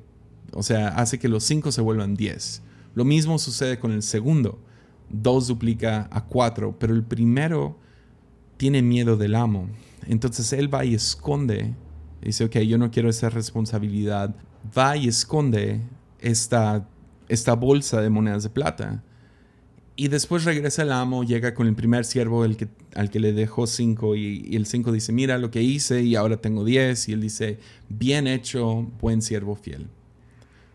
o 0.54 0.62
sea, 0.62 0.88
hace 0.88 1.18
que 1.18 1.28
los 1.28 1.44
cinco 1.44 1.70
se 1.70 1.82
vuelvan 1.82 2.14
diez. 2.14 2.62
Lo 2.96 3.04
mismo 3.04 3.38
sucede 3.38 3.78
con 3.78 3.92
el 3.92 4.02
segundo. 4.02 4.58
Dos 5.10 5.48
duplica 5.48 6.08
a 6.10 6.24
cuatro, 6.24 6.76
pero 6.78 6.94
el 6.94 7.04
primero 7.04 7.78
tiene 8.56 8.80
miedo 8.80 9.18
del 9.18 9.34
amo. 9.34 9.68
Entonces 10.06 10.50
él 10.54 10.72
va 10.72 10.82
y 10.86 10.94
esconde. 10.94 11.74
Dice, 12.22 12.46
ok, 12.46 12.56
yo 12.60 12.78
no 12.78 12.90
quiero 12.90 13.10
esa 13.10 13.28
responsabilidad. 13.28 14.34
Va 14.76 14.96
y 14.96 15.08
esconde 15.08 15.82
esta, 16.20 16.88
esta 17.28 17.52
bolsa 17.52 18.00
de 18.00 18.08
monedas 18.08 18.44
de 18.44 18.48
plata. 18.48 19.04
Y 19.94 20.08
después 20.08 20.44
regresa 20.44 20.80
el 20.80 20.90
amo, 20.90 21.22
llega 21.22 21.52
con 21.52 21.66
el 21.66 21.74
primer 21.74 22.06
siervo 22.06 22.46
el 22.46 22.56
que, 22.56 22.68
al 22.94 23.10
que 23.10 23.20
le 23.20 23.34
dejó 23.34 23.66
cinco 23.66 24.16
y, 24.16 24.56
el 24.56 24.64
cinco 24.64 24.90
dice, 24.90 25.12
mira 25.12 25.36
lo 25.36 25.50
que 25.50 25.62
hice 25.62 26.02
y 26.02 26.16
ahora 26.16 26.38
tengo 26.38 26.64
diez. 26.64 27.10
Y 27.10 27.12
él 27.12 27.20
dice, 27.20 27.58
bien 27.90 28.26
hecho, 28.26 28.90
buen 29.02 29.20
siervo 29.20 29.54
fiel. 29.54 29.90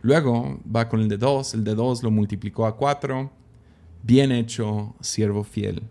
Luego 0.01 0.59
va 0.73 0.89
con 0.89 1.01
el 1.01 1.07
de 1.07 1.17
dos, 1.17 1.53
el 1.53 1.63
de 1.63 1.75
dos 1.75 2.01
lo 2.01 2.09
multiplicó 2.09 2.65
a 2.65 2.75
cuatro, 2.75 3.31
bien 4.03 4.31
hecho, 4.31 4.95
siervo 4.99 5.43
fiel. 5.43 5.83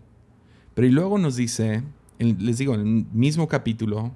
Pero 0.73 0.87
y 0.87 0.91
luego 0.91 1.17
nos 1.17 1.37
dice, 1.37 1.83
les 2.19 2.57
digo, 2.57 2.73
en 2.73 2.81
el 2.81 3.05
mismo 3.13 3.47
capítulo, 3.47 4.11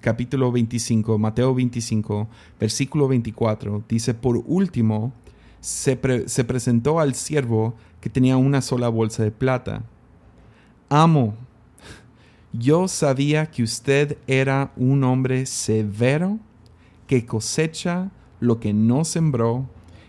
capítulo 0.00 0.50
25, 0.50 1.18
Mateo 1.18 1.54
25, 1.54 2.28
versículo 2.58 3.08
24, 3.08 3.84
dice, 3.88 4.14
por 4.14 4.42
último, 4.46 5.12
se, 5.60 5.98
se 6.26 6.44
presentó 6.44 6.98
al 6.98 7.14
siervo 7.14 7.74
que 8.00 8.10
tenía 8.10 8.36
una 8.38 8.62
sola 8.62 8.88
bolsa 8.88 9.22
de 9.22 9.30
plata. 9.30 9.84
Amo, 10.88 11.34
yo 12.52 12.88
sabía 12.88 13.50
que 13.50 13.62
usted 13.62 14.16
era 14.26 14.72
un 14.76 15.04
hombre 15.04 15.44
severo 15.44 16.38
que 17.06 17.26
cosecha 17.26 18.10
lo 18.44 18.60
que 18.60 18.72
no 18.72 19.04
sembró 19.04 19.68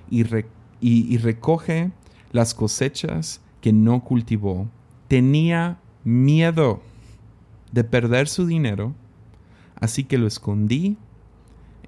y, 0.09 0.25
y, 0.81 1.17
recoge 1.17 1.91
las 2.31 2.53
cosechas 2.53 3.41
que 3.61 3.73
no 3.73 4.03
cultivó. 4.03 4.67
Tenía 5.07 5.79
miedo 6.03 6.81
de 7.71 7.83
perder 7.83 8.27
su 8.27 8.45
dinero, 8.45 8.93
así 9.75 10.03
que 10.03 10.17
lo 10.17 10.27
escondí 10.27 10.97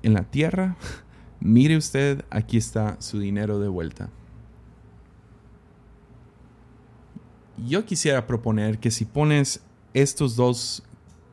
en 0.04 0.14
la 0.14 0.24
tierra. 0.24 0.78
Mire 1.40 1.78
usted, 1.78 2.26
aquí 2.30 2.58
está 2.58 3.00
su 3.00 3.20
dinero 3.20 3.60
de 3.60 3.68
vuelta. 3.68 4.10
Yo 7.66 7.86
quisiera 7.86 8.26
proponer 8.26 8.80
que 8.80 8.92
si 8.92 9.06
pones 9.06 9.62
estos 9.94 10.36
dos, 10.36 10.84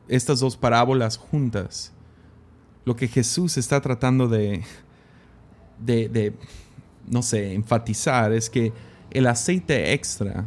estas 0.07 0.39
dos 0.39 0.57
parábolas 0.57 1.17
juntas, 1.17 1.91
lo 2.83 2.95
que 2.95 3.07
Jesús 3.07 3.57
está 3.57 3.81
tratando 3.81 4.27
de, 4.27 4.63
de, 5.79 6.09
de, 6.09 6.33
no 7.07 7.21
sé, 7.21 7.53
enfatizar 7.53 8.31
es 8.33 8.49
que 8.49 8.73
el 9.11 9.27
aceite 9.27 9.93
extra 9.93 10.45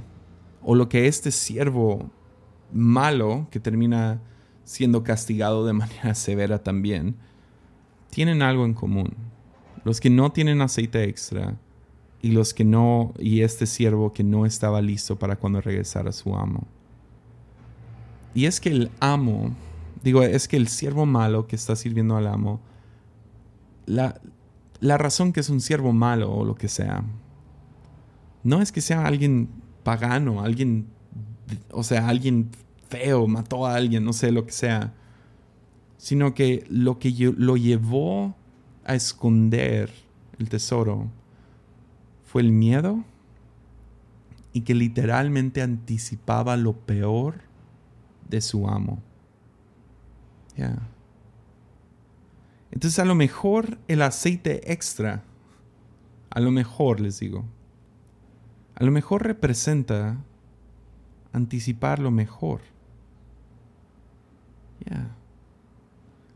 o 0.63 0.75
lo 0.75 0.89
que 0.89 1.07
este 1.07 1.31
siervo 1.31 2.11
malo, 2.73 3.47
que 3.51 3.61
termina 3.61 4.21
siendo 4.65 5.03
castigado 5.03 5.65
de 5.65 5.73
manera 5.75 6.15
severa 6.15 6.63
también, 6.63 7.17
tienen 8.11 8.43
algo 8.43 8.65
en 8.65 8.75
común. 8.75 9.15
Los 9.85 10.01
que 10.01 10.11
no 10.11 10.33
tienen 10.33 10.61
aceite 10.61 11.05
extra 11.05 11.57
y 12.21 12.33
los 12.33 12.53
que 12.53 12.65
no, 12.65 13.15
y 13.19 13.43
este 13.43 13.67
siervo 13.67 14.13
que 14.13 14.25
no 14.25 14.45
estaba 14.45 14.83
listo 14.83 15.19
para 15.19 15.37
cuando 15.37 15.61
regresara 15.61 16.13
su 16.13 16.35
amo. 16.35 16.67
Y 18.35 18.47
es 18.47 18.61
que 18.61 18.71
el 18.71 18.91
amo, 19.01 19.55
digo, 20.03 20.23
es 20.23 20.49
que 20.49 20.57
el 20.57 20.69
siervo 20.69 21.07
malo 21.07 21.47
que 21.47 21.57
está 21.57 21.77
sirviendo 21.77 22.17
al 22.17 22.27
amo, 22.27 22.61
la, 23.87 24.21
la 24.81 24.99
razón 24.99 25.33
que 25.33 25.41
es 25.41 25.49
un 25.51 25.61
siervo 25.61 25.93
malo 25.93 26.33
o 26.33 26.45
lo 26.45 26.55
que 26.55 26.69
sea, 26.69 27.05
no 28.45 28.63
es 28.63 28.73
que 28.73 28.81
sea 28.81 29.07
alguien 29.07 29.49
pagano, 29.83 30.43
alguien, 30.43 30.87
o 31.71 31.83
sea, 31.83 32.09
alguien 32.09 32.51
feo, 32.89 33.27
mató 33.27 33.67
a 33.67 33.75
alguien, 33.75 34.05
no 34.05 34.13
sé 34.13 34.33
lo 34.33 34.47
que 34.47 34.53
sea, 34.53 34.95
sino 35.97 36.35
que 36.35 36.65
lo 36.69 36.99
que 36.99 37.35
lo 37.37 37.57
llevó 37.57 38.35
a 38.85 38.95
esconder 38.95 39.91
el 40.39 40.49
tesoro 40.49 41.11
fue 42.25 42.43
el 42.43 42.53
miedo 42.53 43.05
y 44.53 44.63
que 44.63 44.75
literalmente 44.75 45.63
anticipaba 45.63 46.57
lo 46.57 46.75
peor 46.75 47.43
de 48.29 48.41
su 48.41 48.69
amo. 48.69 49.03
Entonces 52.71 52.99
a 52.99 53.05
lo 53.05 53.15
mejor 53.15 53.79
el 53.89 54.03
aceite 54.03 54.73
extra, 54.73 55.25
a 56.31 56.41
lo 56.41 56.51
mejor 56.51 57.01
les 57.01 57.21
digo, 57.21 57.45
a 58.75 58.85
lo 58.85 58.91
mejor 58.93 59.25
representa 59.25 60.19
anticipar 61.33 61.99
lo 61.99 62.11
mejor. 62.11 62.61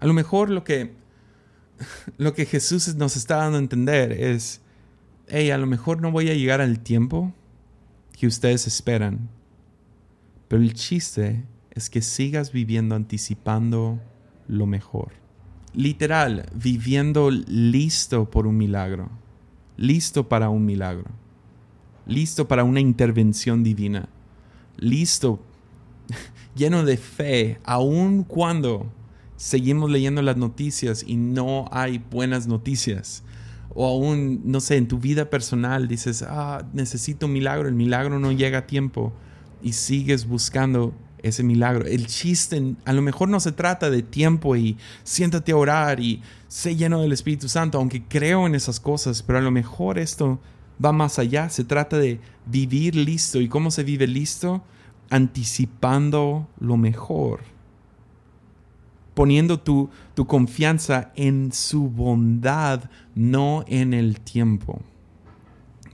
A 0.01 0.07
lo 0.07 0.13
mejor 0.13 0.51
lo 0.51 0.65
que, 0.65 0.93
lo 2.19 2.35
que 2.35 2.45
Jesús 2.45 2.95
nos 2.97 3.17
está 3.17 3.37
dando 3.37 3.59
a 3.59 3.61
entender 3.61 4.13
es, 4.13 4.61
hey, 5.29 5.51
a 5.51 5.59
lo 5.59 5.67
mejor 5.67 6.01
no 6.01 6.11
voy 6.11 6.29
a 6.29 6.35
llegar 6.35 6.61
al 6.61 6.81
tiempo 6.81 7.33
que 8.19 8.27
ustedes 8.27 8.67
esperan, 8.67 9.29
pero 10.49 10.63
el 10.63 10.75
chiste 10.75 11.45
es 11.71 11.89
que 11.89 12.03
sigas 12.03 12.53
viviendo 12.53 12.95
anticipando 12.95 14.01
lo 14.49 14.67
mejor. 14.67 15.22
Literal, 15.75 16.47
viviendo 16.55 17.31
listo 17.31 18.31
por 18.31 18.47
un 18.47 18.57
milagro, 18.57 19.09
listo 19.77 20.29
para 20.29 20.51
un 20.51 20.65
milagro 20.67 21.23
listo 22.07 22.49
para 22.49 22.65
una 22.65 22.81
intervención 22.81 23.63
divina, 23.63 24.09
listo, 24.77 25.41
lleno 26.55 26.85
de 26.85 26.97
fe, 26.97 27.59
aun 27.65 28.25
cuando 28.25 28.91
seguimos 29.37 29.91
leyendo 29.91 30.23
las 30.23 30.37
noticias 30.37 31.05
y 31.07 31.17
no 31.17 31.67
hay 31.71 31.99
buenas 31.99 32.47
noticias. 32.47 33.23
O 33.75 33.87
aún, 33.89 34.43
no 34.45 34.61
sé, 34.61 34.77
en 34.77 34.87
tu 34.87 34.99
vida 34.99 35.31
personal 35.31 35.89
dices, 35.89 36.23
ah, 36.29 36.67
necesito 36.75 37.27
un 37.27 37.33
milagro, 37.33 37.69
el 37.69 37.75
milagro 37.75 38.19
no 38.19 38.31
llega 38.31 38.59
a 38.59 38.67
tiempo 38.67 39.15
y 39.63 39.73
sigues 39.73 40.27
buscando 40.27 40.93
ese 41.23 41.43
milagro. 41.43 41.87
El 41.87 42.07
chiste, 42.07 42.75
a 42.85 42.93
lo 42.93 43.03
mejor 43.03 43.29
no 43.29 43.41
se 43.41 43.53
trata 43.53 43.91
de 43.91 44.03
tiempo 44.03 44.57
y 44.57 44.77
siéntate 45.05 45.53
a 45.53 45.57
orar 45.57 46.01
y 46.01 46.23
sé 46.49 46.77
lleno 46.77 47.01
del 47.01 47.13
Espíritu 47.13 47.49
Santo, 47.49 47.79
aunque 47.79 48.03
creo 48.03 48.47
en 48.47 48.55
esas 48.55 48.81
cosas, 48.81 49.23
pero 49.23 49.39
a 49.39 49.43
lo 49.43 49.51
mejor 49.51 49.99
esto 49.99 50.41
va 50.85 50.93
más 50.93 51.19
allá, 51.19 51.49
se 51.49 51.65
trata 51.65 51.99
de 51.99 52.21
vivir 52.47 52.97
listo. 52.97 53.41
¿Y 53.41 53.49
cómo 53.49 53.71
se 53.71 53.85
vive 53.85 54.07
listo? 54.07 54.63
Anticipando 55.11 56.49
lo 56.59 56.77
mejor. 56.77 57.41
Poniendo 59.15 59.61
tu, 59.61 59.91
tu 60.15 60.27
confianza 60.27 61.13
en 61.15 61.53
su 61.53 61.89
bondad, 61.89 62.91
no 63.15 63.65
en 63.69 63.93
el 63.93 64.21
tiempo. 64.21 64.81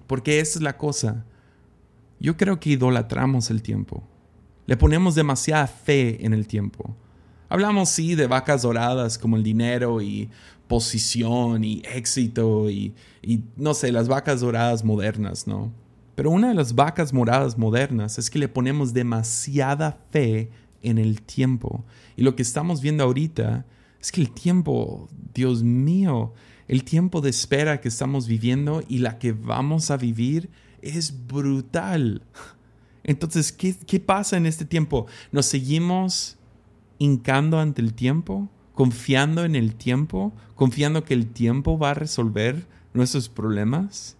Porque 0.07 0.41
esa 0.41 0.59
es 0.59 0.63
la 0.63 0.77
cosa. 0.77 1.25
Yo 2.21 2.37
creo 2.37 2.59
que 2.61 2.71
idolatramos 2.71 3.51
el 3.51 3.63
tiempo. 3.63 4.03
Le 4.69 4.77
ponemos 4.77 5.15
demasiada 5.15 5.67
fe 5.67 6.27
en 6.27 6.35
el 6.35 6.47
tiempo. 6.47 6.95
Hablamos, 7.49 7.89
sí, 7.89 8.15
de 8.15 8.27
vacas 8.27 8.61
doradas 8.61 9.17
como 9.17 9.39
el 9.39 9.43
dinero 9.43 10.03
y 10.03 10.29
posición 10.67 11.65
y 11.65 11.81
éxito 11.91 12.69
y, 12.69 12.95
no 13.57 13.73
sé, 13.73 13.91
las 13.93 14.09
vacas 14.09 14.43
doradas 14.43 14.85
modernas, 14.85 15.47
¿no? 15.47 15.73
Pero 16.15 16.31
una 16.31 16.49
de 16.49 16.55
las 16.55 16.75
vacas 16.75 17.15
moradas 17.15 17.57
modernas 17.57 18.19
es 18.19 18.29
que 18.29 18.39
le 18.39 18.47
ponemos 18.47 18.93
demasiada 18.93 19.99
fe 20.11 20.51
en 20.83 20.99
el 20.99 21.23
tiempo. 21.23 21.87
Y 22.15 22.23
lo 22.23 22.37
que 22.37 22.43
estamos 22.43 22.83
viendo 22.83 23.05
ahorita 23.05 23.65
es 23.99 24.13
que 24.13 24.21
el 24.21 24.31
tiempo, 24.33 25.09
Dios 25.33 25.63
mío, 25.63 26.35
el 26.67 26.85
tiempo 26.85 27.23
de 27.23 27.31
espera 27.31 27.81
que 27.81 27.89
estamos 27.89 28.29
viviendo 28.29 28.83
y 28.87 28.99
la 28.99 29.19
que 29.19 29.33
vamos 29.33 29.91
a 29.91 29.97
vivir 29.97 30.51
es 30.83 31.27
brutal. 31.27 32.21
Entonces, 33.09 33.51
¿qué, 33.51 33.75
qué 33.75 33.99
pasa 33.99 34.37
en 34.37 34.47
este 34.47 34.65
tiempo? 34.65 35.07
¿Nos 35.33 35.47
seguimos 35.47 36.37
hincando 36.99 37.59
ante 37.59 37.83
el 37.83 37.95
tiempo? 37.95 38.49
confiando 38.79 39.45
en 39.45 39.57
el 39.57 39.75
tiempo, 39.75 40.33
confiando 40.55 41.03
que 41.03 41.13
el 41.13 41.27
tiempo 41.27 41.81
va 41.81 41.91
a 41.91 41.95
resolver 41.95 42.69
nuestros 42.95 43.29
problemas. 43.29 44.17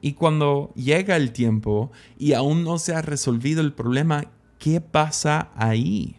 Y 0.00 0.14
cuando 0.14 0.72
llega 0.74 1.14
el 1.14 1.30
tiempo 1.30 1.92
y 2.18 2.32
aún 2.32 2.64
no 2.64 2.80
se 2.80 2.92
ha 2.92 3.02
resolvido 3.02 3.60
el 3.60 3.72
problema, 3.72 4.32
¿qué 4.58 4.80
pasa 4.80 5.52
ahí? 5.54 6.16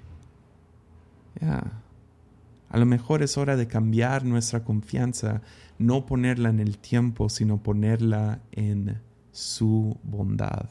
A 1.41 2.77
lo 2.77 2.85
mejor 2.85 3.23
es 3.23 3.37
hora 3.37 3.57
de 3.57 3.67
cambiar 3.67 4.23
nuestra 4.23 4.63
confianza, 4.63 5.41
no 5.77 6.05
ponerla 6.05 6.47
en 6.47 6.61
el 6.61 6.77
tiempo, 6.77 7.27
sino 7.27 7.61
ponerla 7.61 8.39
en 8.53 9.01
su 9.33 9.97
bondad. 10.03 10.69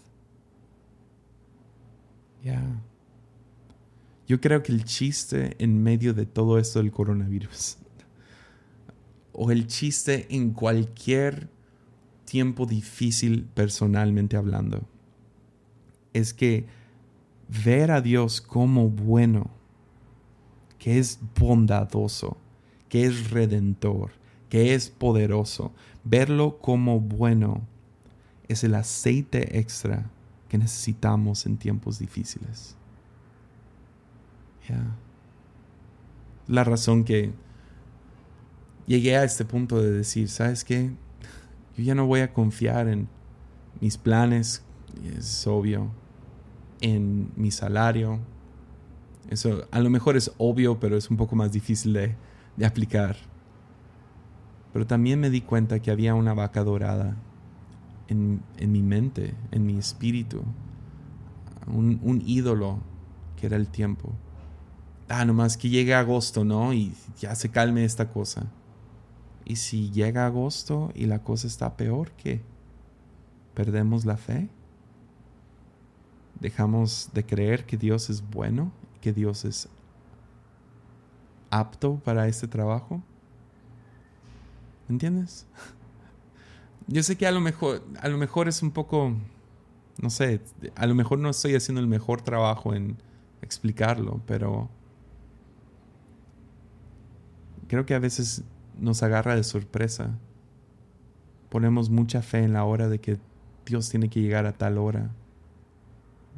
Yo 4.27 4.41
creo 4.41 4.63
que 4.63 4.73
el 4.73 4.85
chiste 4.85 5.57
en 5.59 5.83
medio 5.83 6.13
de 6.13 6.27
todo 6.27 6.59
esto 6.59 6.81
del 6.81 6.93
coronavirus, 6.93 7.79
o 9.33 9.51
el 9.51 9.67
chiste 9.67 10.27
en 10.31 10.51
cualquier 10.51 11.49
tiempo 12.25 12.67
difícil 12.67 13.47
personalmente 13.55 14.37
hablando, 14.37 14.83
es 16.13 16.35
que 16.35 16.67
ver 17.65 17.91
a 17.91 18.01
Dios 18.01 18.41
como 18.41 18.91
bueno, 18.91 19.51
que 20.79 20.99
es 20.99 21.19
bondadoso, 21.39 22.37
que 22.89 23.05
es 23.07 23.31
redentor, 23.31 24.11
que 24.49 24.75
es 24.75 24.91
poderoso, 24.91 25.73
verlo 26.05 26.59
como 26.59 27.01
bueno 27.01 27.63
es 28.49 28.65
el 28.65 28.75
aceite 28.75 29.59
extra 29.59 30.11
que 30.49 30.59
necesitamos 30.59 31.47
en 31.47 31.57
tiempos 31.57 31.99
difíciles. 31.99 32.77
La 36.47 36.65
razón 36.65 37.05
que 37.05 37.33
llegué 38.87 39.17
a 39.17 39.25
este 39.25 39.45
punto 39.45 39.81
de 39.81 39.91
decir, 39.91 40.29
¿sabes 40.29 40.65
qué? 40.65 40.91
Yo 41.77 41.85
ya 41.85 41.95
no 41.95 42.07
voy 42.07 42.21
a 42.21 42.33
confiar 42.33 42.89
en 42.89 43.09
mis 43.81 43.97
planes, 43.97 44.63
es 45.17 45.47
obvio, 45.47 45.91
en 46.81 47.31
mi 47.37 47.51
salario. 47.51 48.19
Eso 49.31 49.67
a 49.71 49.81
lo 49.81 49.91
mejor 49.91 50.17
es 50.17 50.33
obvio, 50.39 50.81
pero 50.81 50.97
es 50.97 51.11
un 51.11 51.17
poco 51.17 51.37
más 51.37 51.53
difícil 51.53 51.93
de, 51.93 52.17
aplicar. 52.65 53.17
Pero 54.73 54.87
también 54.87 55.21
me 55.21 55.31
di 55.31 55.41
cuenta 55.41 55.81
que 55.81 55.91
había 55.91 56.15
una 56.15 56.35
vaca 56.35 56.65
dorada 56.65 57.17
en, 58.09 58.43
mi 58.59 58.83
mente, 58.83 59.35
en 59.51 59.67
mi 59.67 59.79
espíritu. 59.79 60.43
un 61.67 62.23
ídolo 62.27 62.79
que 63.37 63.47
era 63.47 63.57
el 63.57 63.69
tiempo 63.69 64.13
ah, 65.09 65.25
nomás 65.25 65.57
que 65.57 65.69
llegue 65.69 65.95
agosto, 65.95 66.45
¿no? 66.45 66.73
Y 66.73 66.93
ya 67.19 67.35
se 67.35 67.51
calme 67.51 67.85
esta 67.85 68.11
cosa. 68.13 68.47
Y 69.45 69.57
si 69.57 69.91
llega 69.91 70.27
agosto 70.27 70.93
y 70.95 71.07
la 71.07 71.23
cosa 71.23 71.47
está 71.47 71.77
peor, 71.77 72.13
¿qué? 72.13 72.43
¿Perdemos 73.55 74.05
la 74.05 74.17
fe? 74.17 74.49
dejamos 76.41 77.11
de 77.15 77.27
creer 77.27 77.67
que 77.67 77.77
Dios 77.77 78.11
es 78.11 78.23
bueno, 78.31 78.71
que 79.01 79.13
Dios 79.13 79.45
es 79.45 79.69
apto 81.51 81.97
para 82.05 82.29
este 82.29 82.47
trabajo. 82.47 83.03
¿Entiendes? 84.89 85.47
Yo 86.89 87.03
sé 87.03 87.17
que 87.17 87.27
a 87.27 87.33
lo 87.33 87.41
mejor, 87.41 87.85
a 88.01 88.09
lo 88.09 88.17
mejor 88.17 88.49
es 88.49 88.63
un 88.63 88.71
poco, 88.71 89.15
no 90.01 90.09
sé, 90.09 90.41
a 90.75 90.87
lo 90.87 90.95
mejor 90.95 91.19
no 91.19 91.29
estoy 91.29 91.55
haciendo 91.55 91.83
el 91.83 91.87
mejor 91.87 92.23
trabajo 92.23 92.75
en 92.75 92.97
explicarlo, 93.43 94.23
pero 94.27 94.71
creo 97.69 97.85
que 97.85 97.95
a 97.95 97.99
veces 97.99 98.43
nos 98.79 99.03
agarra 99.03 99.37
de 99.37 99.45
sorpresa. 99.45 100.19
Ponemos 101.51 101.91
mucha 101.91 102.23
fe 102.23 102.39
en 102.39 102.55
la 102.55 102.65
hora 102.65 102.89
de 102.89 103.01
que 103.01 103.19
Dios 103.67 103.91
tiene 103.91 104.09
que 104.09 104.23
llegar 104.23 104.47
a 104.47 104.55
tal 104.55 104.79
hora. 104.79 105.11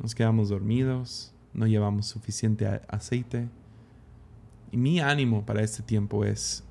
Nos 0.02 0.16
quedamos 0.16 0.48
dormidos, 0.48 1.32
no 1.54 1.68
llevamos 1.68 2.06
suficiente 2.06 2.66
aceite. 2.88 3.48
Y 4.72 4.76
mi 4.76 4.98
ánimo 4.98 5.46
para 5.46 5.62
este 5.62 5.84
tiempo 5.84 6.24
es 6.24 6.64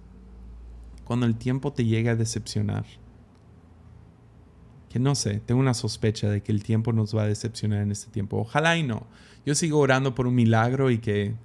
cuando 1.06 1.26
el 1.26 1.36
tiempo 1.38 1.72
te 1.72 1.86
llega 1.86 2.12
a 2.12 2.16
decepcionar. 2.16 2.86
Que 4.90 5.00
no 5.00 5.14
sé, 5.16 5.40
tengo 5.46 5.62
una 5.62 5.74
sospecha 5.74 6.30
de 6.30 6.42
que 6.42 6.52
el 6.52 6.64
tiempo 6.64 6.94
nos 6.94 7.16
va 7.16 7.24
a 7.24 7.28
decepcionar 7.28 7.82
en 7.82 7.92
este 7.92 8.12
tiempo. 8.12 8.38
Ojalá 8.38 8.76
y 8.76 8.84
no. 8.84 9.06
Yo 9.46 9.56
sigo 9.56 9.80
orando 9.80 10.16
por 10.16 10.28
un 10.28 10.36
milagro 10.36 10.90
y 10.90 10.98
que 10.98 11.36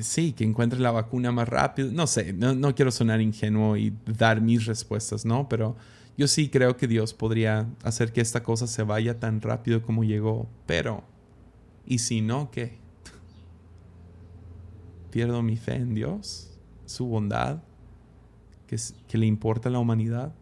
sí, 0.00 0.32
que 0.32 0.44
encuentre 0.44 0.80
la 0.80 0.90
vacuna 0.90 1.32
más 1.32 1.48
rápido. 1.48 1.90
No 1.92 2.06
sé, 2.06 2.32
no, 2.32 2.54
no, 2.54 2.74
quiero 2.74 2.90
sonar 2.90 3.20
ingenuo 3.20 3.76
y 3.76 3.92
dar 4.06 4.40
mis 4.40 4.66
respuestas, 4.66 5.24
¿no? 5.24 5.48
Pero 5.48 5.76
yo 6.16 6.26
sí 6.28 6.48
creo 6.48 6.76
que 6.76 6.88
Dios 6.88 7.14
podría 7.14 7.68
hacer 7.82 8.12
que 8.12 8.20
esta 8.20 8.42
cosa 8.42 8.66
se 8.66 8.82
vaya 8.82 9.18
tan 9.18 9.40
rápido 9.40 9.82
como 9.82 10.04
llegó. 10.04 10.48
Pero, 10.66 11.04
¿y 11.86 11.98
si 11.98 12.20
no, 12.20 12.50
qué? 12.50 12.78
¿Pierdo 15.10 15.42
mi 15.42 15.56
fe 15.56 15.76
en 15.76 15.94
Dios? 15.94 16.50
¿Su 16.86 17.06
bondad? 17.06 17.62
¿Que, 18.66 18.76
que 19.08 19.18
le 19.18 19.26
importa 19.26 19.68
a 19.68 19.72
la 19.72 19.78
humanidad? 19.78 20.34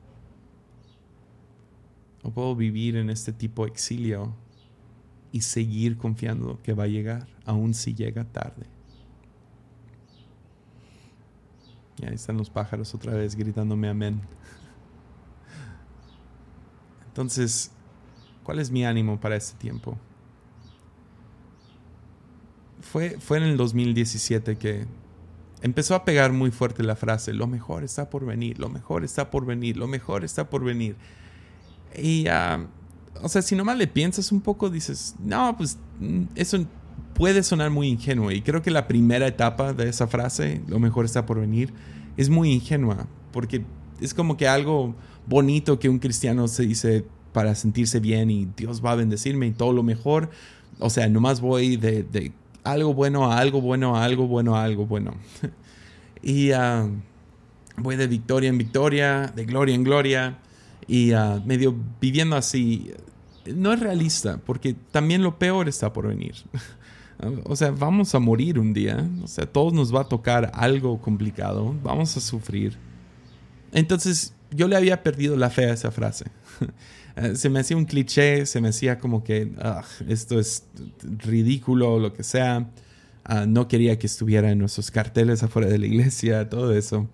¿O 2.24 2.30
puedo 2.30 2.56
vivir 2.56 2.96
en 2.96 3.10
este 3.10 3.32
tipo 3.32 3.64
de 3.64 3.70
exilio 3.70 4.34
y 5.30 5.42
seguir 5.42 5.98
confiando 5.98 6.58
que 6.62 6.72
va 6.72 6.84
a 6.84 6.88
llegar, 6.88 7.28
aun 7.44 7.74
si 7.74 7.94
llega 7.94 8.24
tarde? 8.24 8.66
Y 11.98 12.06
ahí 12.06 12.14
están 12.14 12.38
los 12.38 12.48
pájaros 12.48 12.94
otra 12.94 13.12
vez 13.12 13.36
gritándome 13.36 13.88
amén. 13.88 14.22
Entonces, 17.06 17.70
¿cuál 18.42 18.58
es 18.58 18.70
mi 18.70 18.86
ánimo 18.86 19.20
para 19.20 19.36
este 19.36 19.58
tiempo? 19.58 19.98
Fue, 22.80 23.18
fue 23.20 23.36
en 23.36 23.44
el 23.44 23.56
2017 23.58 24.56
que 24.56 24.86
empezó 25.60 25.94
a 25.94 26.06
pegar 26.06 26.32
muy 26.32 26.50
fuerte 26.50 26.82
la 26.82 26.96
frase, 26.96 27.34
lo 27.34 27.46
mejor 27.46 27.84
está 27.84 28.08
por 28.08 28.24
venir, 28.24 28.58
lo 28.58 28.70
mejor 28.70 29.04
está 29.04 29.30
por 29.30 29.44
venir, 29.44 29.76
lo 29.76 29.86
mejor 29.88 30.24
está 30.24 30.48
por 30.48 30.64
venir. 30.64 30.96
Y, 31.96 32.26
o 33.22 33.28
sea, 33.28 33.42
si 33.42 33.54
nomás 33.54 33.78
le 33.78 33.86
piensas 33.86 34.32
un 34.32 34.40
poco, 34.40 34.70
dices, 34.70 35.14
no, 35.18 35.56
pues 35.56 35.78
mm, 36.00 36.24
eso 36.34 36.66
puede 37.14 37.42
sonar 37.42 37.70
muy 37.70 37.88
ingenuo 37.88 38.30
y 38.32 38.42
creo 38.42 38.60
que 38.60 38.70
la 38.70 38.88
primera 38.88 39.26
etapa 39.26 39.72
de 39.72 39.88
esa 39.88 40.06
frase, 40.06 40.60
lo 40.66 40.78
mejor 40.78 41.04
está 41.04 41.24
por 41.24 41.40
venir, 41.40 41.72
es 42.16 42.28
muy 42.28 42.52
ingenua, 42.52 43.06
porque 43.32 43.64
es 44.00 44.14
como 44.14 44.36
que 44.36 44.48
algo 44.48 44.94
bonito 45.26 45.78
que 45.78 45.88
un 45.88 45.98
cristiano 45.98 46.48
se 46.48 46.66
dice 46.66 47.04
para 47.32 47.54
sentirse 47.54 48.00
bien 48.00 48.30
y 48.30 48.48
Dios 48.56 48.84
va 48.84 48.92
a 48.92 48.94
bendecirme 48.96 49.46
y 49.46 49.52
todo 49.52 49.72
lo 49.72 49.82
mejor. 49.82 50.30
O 50.78 50.90
sea, 50.90 51.08
nomás 51.08 51.40
voy 51.40 51.76
de, 51.76 52.32
algo 52.62 52.94
bueno 52.94 53.30
a 53.30 53.38
algo 53.38 53.60
bueno 53.60 53.96
a 53.96 54.04
algo 54.04 54.26
bueno 54.26 54.56
a 54.56 54.64
algo 54.64 54.86
bueno. 54.86 55.14
y 56.22 56.50
ah, 56.52 56.88
voy 57.76 57.96
de 57.96 58.06
victoria 58.06 58.48
en 58.48 58.58
victoria, 58.58 59.32
de 59.34 59.44
gloria 59.44 59.74
en 59.74 59.84
gloria 59.84 60.38
y 60.86 61.12
uh, 61.14 61.42
medio 61.44 61.74
viviendo 62.00 62.36
así. 62.36 62.92
No 63.54 63.72
es 63.72 63.80
realista, 63.80 64.38
porque 64.38 64.74
también 64.90 65.22
lo 65.22 65.38
peor 65.38 65.68
está 65.68 65.92
por 65.92 66.08
venir. 66.08 66.34
O 67.44 67.54
sea, 67.54 67.70
vamos 67.70 68.12
a 68.16 68.18
morir 68.18 68.58
un 68.58 68.74
día. 68.74 69.08
O 69.22 69.28
sea, 69.28 69.46
todos 69.46 69.72
nos 69.72 69.94
va 69.94 70.02
a 70.02 70.08
tocar 70.08 70.50
algo 70.52 71.00
complicado. 71.00 71.74
Vamos 71.82 72.16
a 72.16 72.20
sufrir. 72.20 72.76
Entonces, 73.72 74.34
yo 74.50 74.68
le 74.68 74.76
había 74.76 75.02
perdido 75.02 75.36
la 75.36 75.48
fe 75.48 75.66
a 75.66 75.74
esa 75.74 75.90
frase. 75.90 76.26
Eh, 77.16 77.36
se 77.36 77.48
me 77.48 77.60
hacía 77.60 77.76
un 77.76 77.84
cliché, 77.84 78.44
se 78.44 78.60
me 78.60 78.70
hacía 78.70 78.98
como 78.98 79.22
que 79.22 79.52
esto 80.08 80.40
es 80.40 80.64
ridículo 81.00 81.94
o 81.94 81.98
lo 82.00 82.12
que 82.12 82.24
sea. 82.24 82.72
Ah, 83.22 83.46
no 83.46 83.68
quería 83.68 84.00
que 84.00 84.08
estuviera 84.08 84.50
en 84.50 84.58
nuestros 84.58 84.90
carteles 84.90 85.44
afuera 85.44 85.68
de 85.68 85.78
la 85.78 85.86
iglesia, 85.86 86.48
todo 86.48 86.74
eso. 86.74 87.08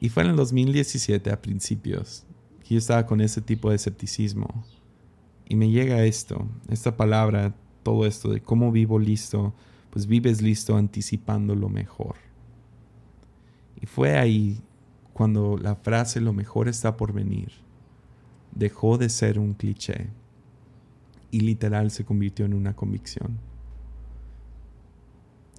Y 0.00 0.08
fue 0.08 0.24
en 0.24 0.30
el 0.30 0.36
2017, 0.36 1.30
a 1.30 1.40
principios, 1.40 2.24
yo 2.72 2.78
estaba 2.78 3.06
con 3.06 3.20
ese 3.20 3.40
tipo 3.40 3.70
de 3.70 3.76
escepticismo. 3.76 4.48
Y 5.48 5.56
me 5.56 5.70
llega 5.70 6.04
esto, 6.04 6.46
esta 6.68 6.96
palabra 6.96 7.54
todo 7.82 8.06
esto 8.06 8.30
de 8.30 8.40
cómo 8.40 8.72
vivo 8.72 8.98
listo, 8.98 9.54
pues 9.90 10.06
vives 10.06 10.40
listo 10.40 10.76
anticipando 10.76 11.54
lo 11.54 11.68
mejor. 11.68 12.16
Y 13.80 13.86
fue 13.86 14.16
ahí 14.16 14.60
cuando 15.12 15.58
la 15.58 15.74
frase 15.74 16.20
lo 16.20 16.32
mejor 16.32 16.68
está 16.68 16.96
por 16.96 17.12
venir 17.12 17.52
dejó 18.54 18.98
de 18.98 19.08
ser 19.08 19.38
un 19.38 19.54
cliché 19.54 20.08
y 21.30 21.40
literal 21.40 21.90
se 21.90 22.04
convirtió 22.04 22.44
en 22.44 22.54
una 22.54 22.74
convicción. 22.74 23.38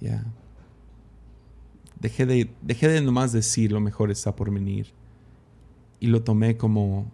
Ya. 0.00 0.24
Dejé 1.98 2.26
de, 2.26 2.50
dejé 2.62 2.88
de 2.88 3.00
nomás 3.00 3.32
decir 3.32 3.72
lo 3.72 3.80
mejor 3.80 4.10
está 4.10 4.36
por 4.36 4.52
venir 4.52 4.92
y 6.04 6.08
lo 6.08 6.22
tomé 6.22 6.56
como, 6.56 7.10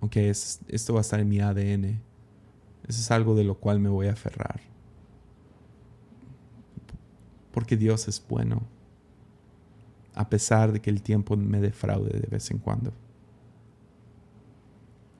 ok, 0.00 0.16
esto 0.16 0.94
va 0.94 1.00
a 1.00 1.02
estar 1.02 1.20
en 1.20 1.28
mi 1.28 1.40
ADN 1.40 2.00
eso 2.90 3.00
es 3.00 3.10
algo 3.12 3.36
de 3.36 3.44
lo 3.44 3.54
cual 3.54 3.78
me 3.78 3.88
voy 3.88 4.08
a 4.08 4.14
aferrar. 4.14 4.60
Porque 7.52 7.76
Dios 7.76 8.08
es 8.08 8.20
bueno, 8.28 8.62
a 10.14 10.28
pesar 10.28 10.72
de 10.72 10.80
que 10.80 10.90
el 10.90 11.00
tiempo 11.00 11.36
me 11.36 11.60
defraude 11.60 12.18
de 12.18 12.26
vez 12.26 12.50
en 12.50 12.58
cuando. 12.58 12.92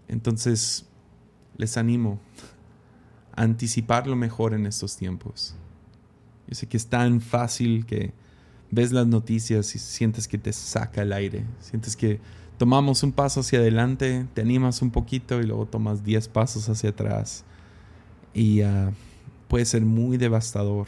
Entonces, 0.09 0.85
les 1.57 1.77
animo 1.77 2.19
a 3.37 3.43
anticipar 3.43 4.09
lo 4.09 4.17
mejor 4.17 4.53
en 4.53 4.67
estos 4.67 4.97
tiempos. 4.97 5.55
Yo 6.49 6.57
sé 6.57 6.67
que 6.67 6.77
es 6.77 6.89
tan 6.89 7.21
fácil 7.21 7.87
que 7.87 8.13
ves 8.73 8.91
las 8.91 9.07
noticias 9.07 9.77
y 9.77 9.79
sientes 9.79 10.27
que 10.27 10.39
te 10.39 10.53
saca 10.53 11.03
el 11.03 11.13
aire, 11.13 11.45
sientes 11.61 11.97
que 11.97 12.21
tomamos 12.61 13.03
un 13.03 13.13
paso 13.13 13.41
hacia 13.41 13.59
adelante, 13.59 14.27
te 14.35 14.43
animas 14.43 14.83
un 14.83 14.91
poquito 14.91 15.41
y 15.41 15.45
luego 15.45 15.65
tomas 15.65 16.05
diez 16.05 16.29
pasos 16.29 16.69
hacia 16.69 16.91
atrás. 16.91 17.43
Y 18.35 18.61
ah, 18.61 18.93
puede 19.49 19.65
ser 19.65 19.87
muy 19.87 20.19
devastador. 20.19 20.87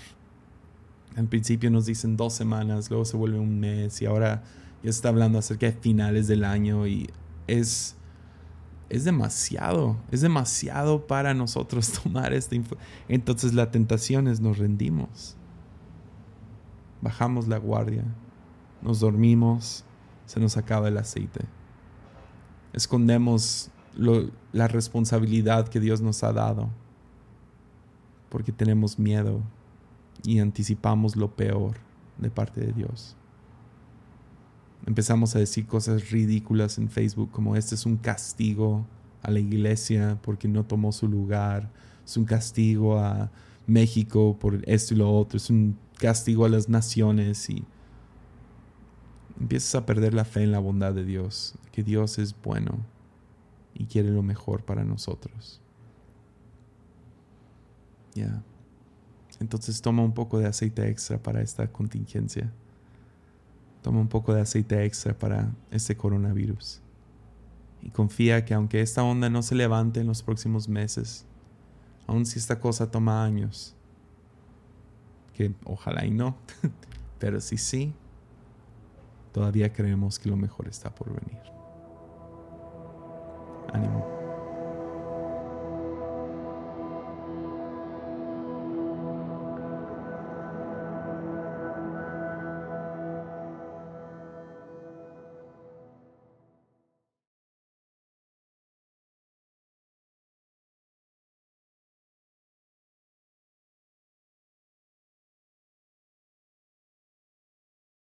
En 1.16 1.28
principio 1.28 1.70
nos 1.70 1.86
dicen 1.86 2.18
dos 2.18 2.34
semanas, 2.34 2.90
luego 2.90 3.06
se 3.06 3.16
vuelve 3.16 3.38
un 3.38 3.58
mes 3.58 4.02
y 4.02 4.04
ahora 4.04 4.42
ya 4.82 4.90
está 4.90 5.08
hablando 5.08 5.38
acerca 5.38 5.64
de 5.64 5.72
finales 5.72 6.28
del 6.28 6.44
año 6.44 6.86
y 6.86 7.08
es, 7.46 7.96
es 8.90 9.04
demasiado, 9.04 9.96
es 10.10 10.20
demasiado 10.20 11.06
para 11.06 11.32
nosotros 11.32 11.90
tomar 12.02 12.34
esta 12.34 12.54
Entonces 13.08 13.54
la 13.54 13.70
tentación 13.70 14.28
es 14.28 14.40
nos 14.40 14.58
rendimos, 14.58 15.38
bajamos 17.00 17.48
la 17.48 17.56
guardia, 17.56 18.04
nos 18.82 19.00
dormimos, 19.00 19.86
se 20.26 20.38
nos 20.38 20.58
acaba 20.58 20.88
el 20.88 20.98
aceite, 20.98 21.46
escondemos 22.72 23.70
la 24.52 24.68
responsabilidad 24.68 25.68
que 25.68 25.80
Dios 25.80 26.00
nos 26.00 26.22
ha 26.22 26.32
dado 26.32 26.70
porque 28.32 28.50
tenemos 28.50 28.98
miedo 28.98 29.42
y 30.24 30.38
anticipamos 30.38 31.16
lo 31.16 31.36
peor 31.36 31.76
de 32.16 32.30
parte 32.30 32.62
de 32.62 32.72
Dios. 32.72 33.14
Empezamos 34.86 35.36
a 35.36 35.38
decir 35.38 35.66
cosas 35.66 36.10
ridículas 36.10 36.78
en 36.78 36.88
Facebook 36.88 37.30
como 37.30 37.56
este 37.56 37.74
es 37.74 37.84
un 37.84 37.98
castigo 37.98 38.86
a 39.20 39.30
la 39.30 39.38
iglesia 39.38 40.18
porque 40.22 40.48
no 40.48 40.64
tomó 40.64 40.92
su 40.92 41.08
lugar, 41.08 41.70
es 42.04 42.16
un 42.16 42.24
castigo 42.24 42.98
a 42.98 43.30
México 43.66 44.36
por 44.40 44.60
esto 44.66 44.94
y 44.94 44.96
lo 44.96 45.12
otro, 45.12 45.36
es 45.36 45.50
un 45.50 45.76
castigo 45.98 46.46
a 46.46 46.48
las 46.48 46.70
naciones 46.70 47.50
y 47.50 47.64
empiezas 49.42 49.74
a 49.74 49.84
perder 49.84 50.14
la 50.14 50.24
fe 50.24 50.44
en 50.44 50.52
la 50.52 50.60
bondad 50.60 50.94
de 50.94 51.04
Dios, 51.04 51.56
que 51.72 51.82
Dios 51.82 52.18
es 52.18 52.40
bueno 52.40 52.78
y 53.74 53.86
quiere 53.86 54.10
lo 54.10 54.22
mejor 54.22 54.64
para 54.64 54.84
nosotros. 54.84 55.60
Ya. 58.14 58.44
Entonces 59.40 59.82
toma 59.82 60.04
un 60.04 60.14
poco 60.14 60.38
de 60.38 60.46
aceite 60.46 60.88
extra 60.88 61.20
para 61.20 61.42
esta 61.42 61.66
contingencia. 61.72 62.52
Toma 63.82 64.00
un 64.00 64.08
poco 64.08 64.32
de 64.32 64.42
aceite 64.42 64.84
extra 64.84 65.18
para 65.18 65.50
este 65.72 65.96
coronavirus. 65.96 66.80
Y 67.82 67.90
confía 67.90 68.44
que 68.44 68.54
aunque 68.54 68.80
esta 68.80 69.02
onda 69.02 69.28
no 69.28 69.42
se 69.42 69.56
levante 69.56 69.98
en 69.98 70.06
los 70.06 70.22
próximos 70.22 70.68
meses, 70.68 71.26
aun 72.06 72.26
si 72.26 72.38
esta 72.38 72.60
cosa 72.60 72.92
toma 72.92 73.24
años, 73.24 73.74
que 75.34 75.52
ojalá 75.64 76.06
y 76.06 76.12
no, 76.12 76.36
pero 77.18 77.40
si 77.40 77.56
sí, 77.56 77.92
todavía 79.32 79.72
creemos 79.72 80.18
que 80.18 80.28
lo 80.28 80.36
mejor 80.36 80.68
está 80.68 80.94
por 80.94 81.08
venir. 81.08 81.42
Ánimo. 83.72 84.21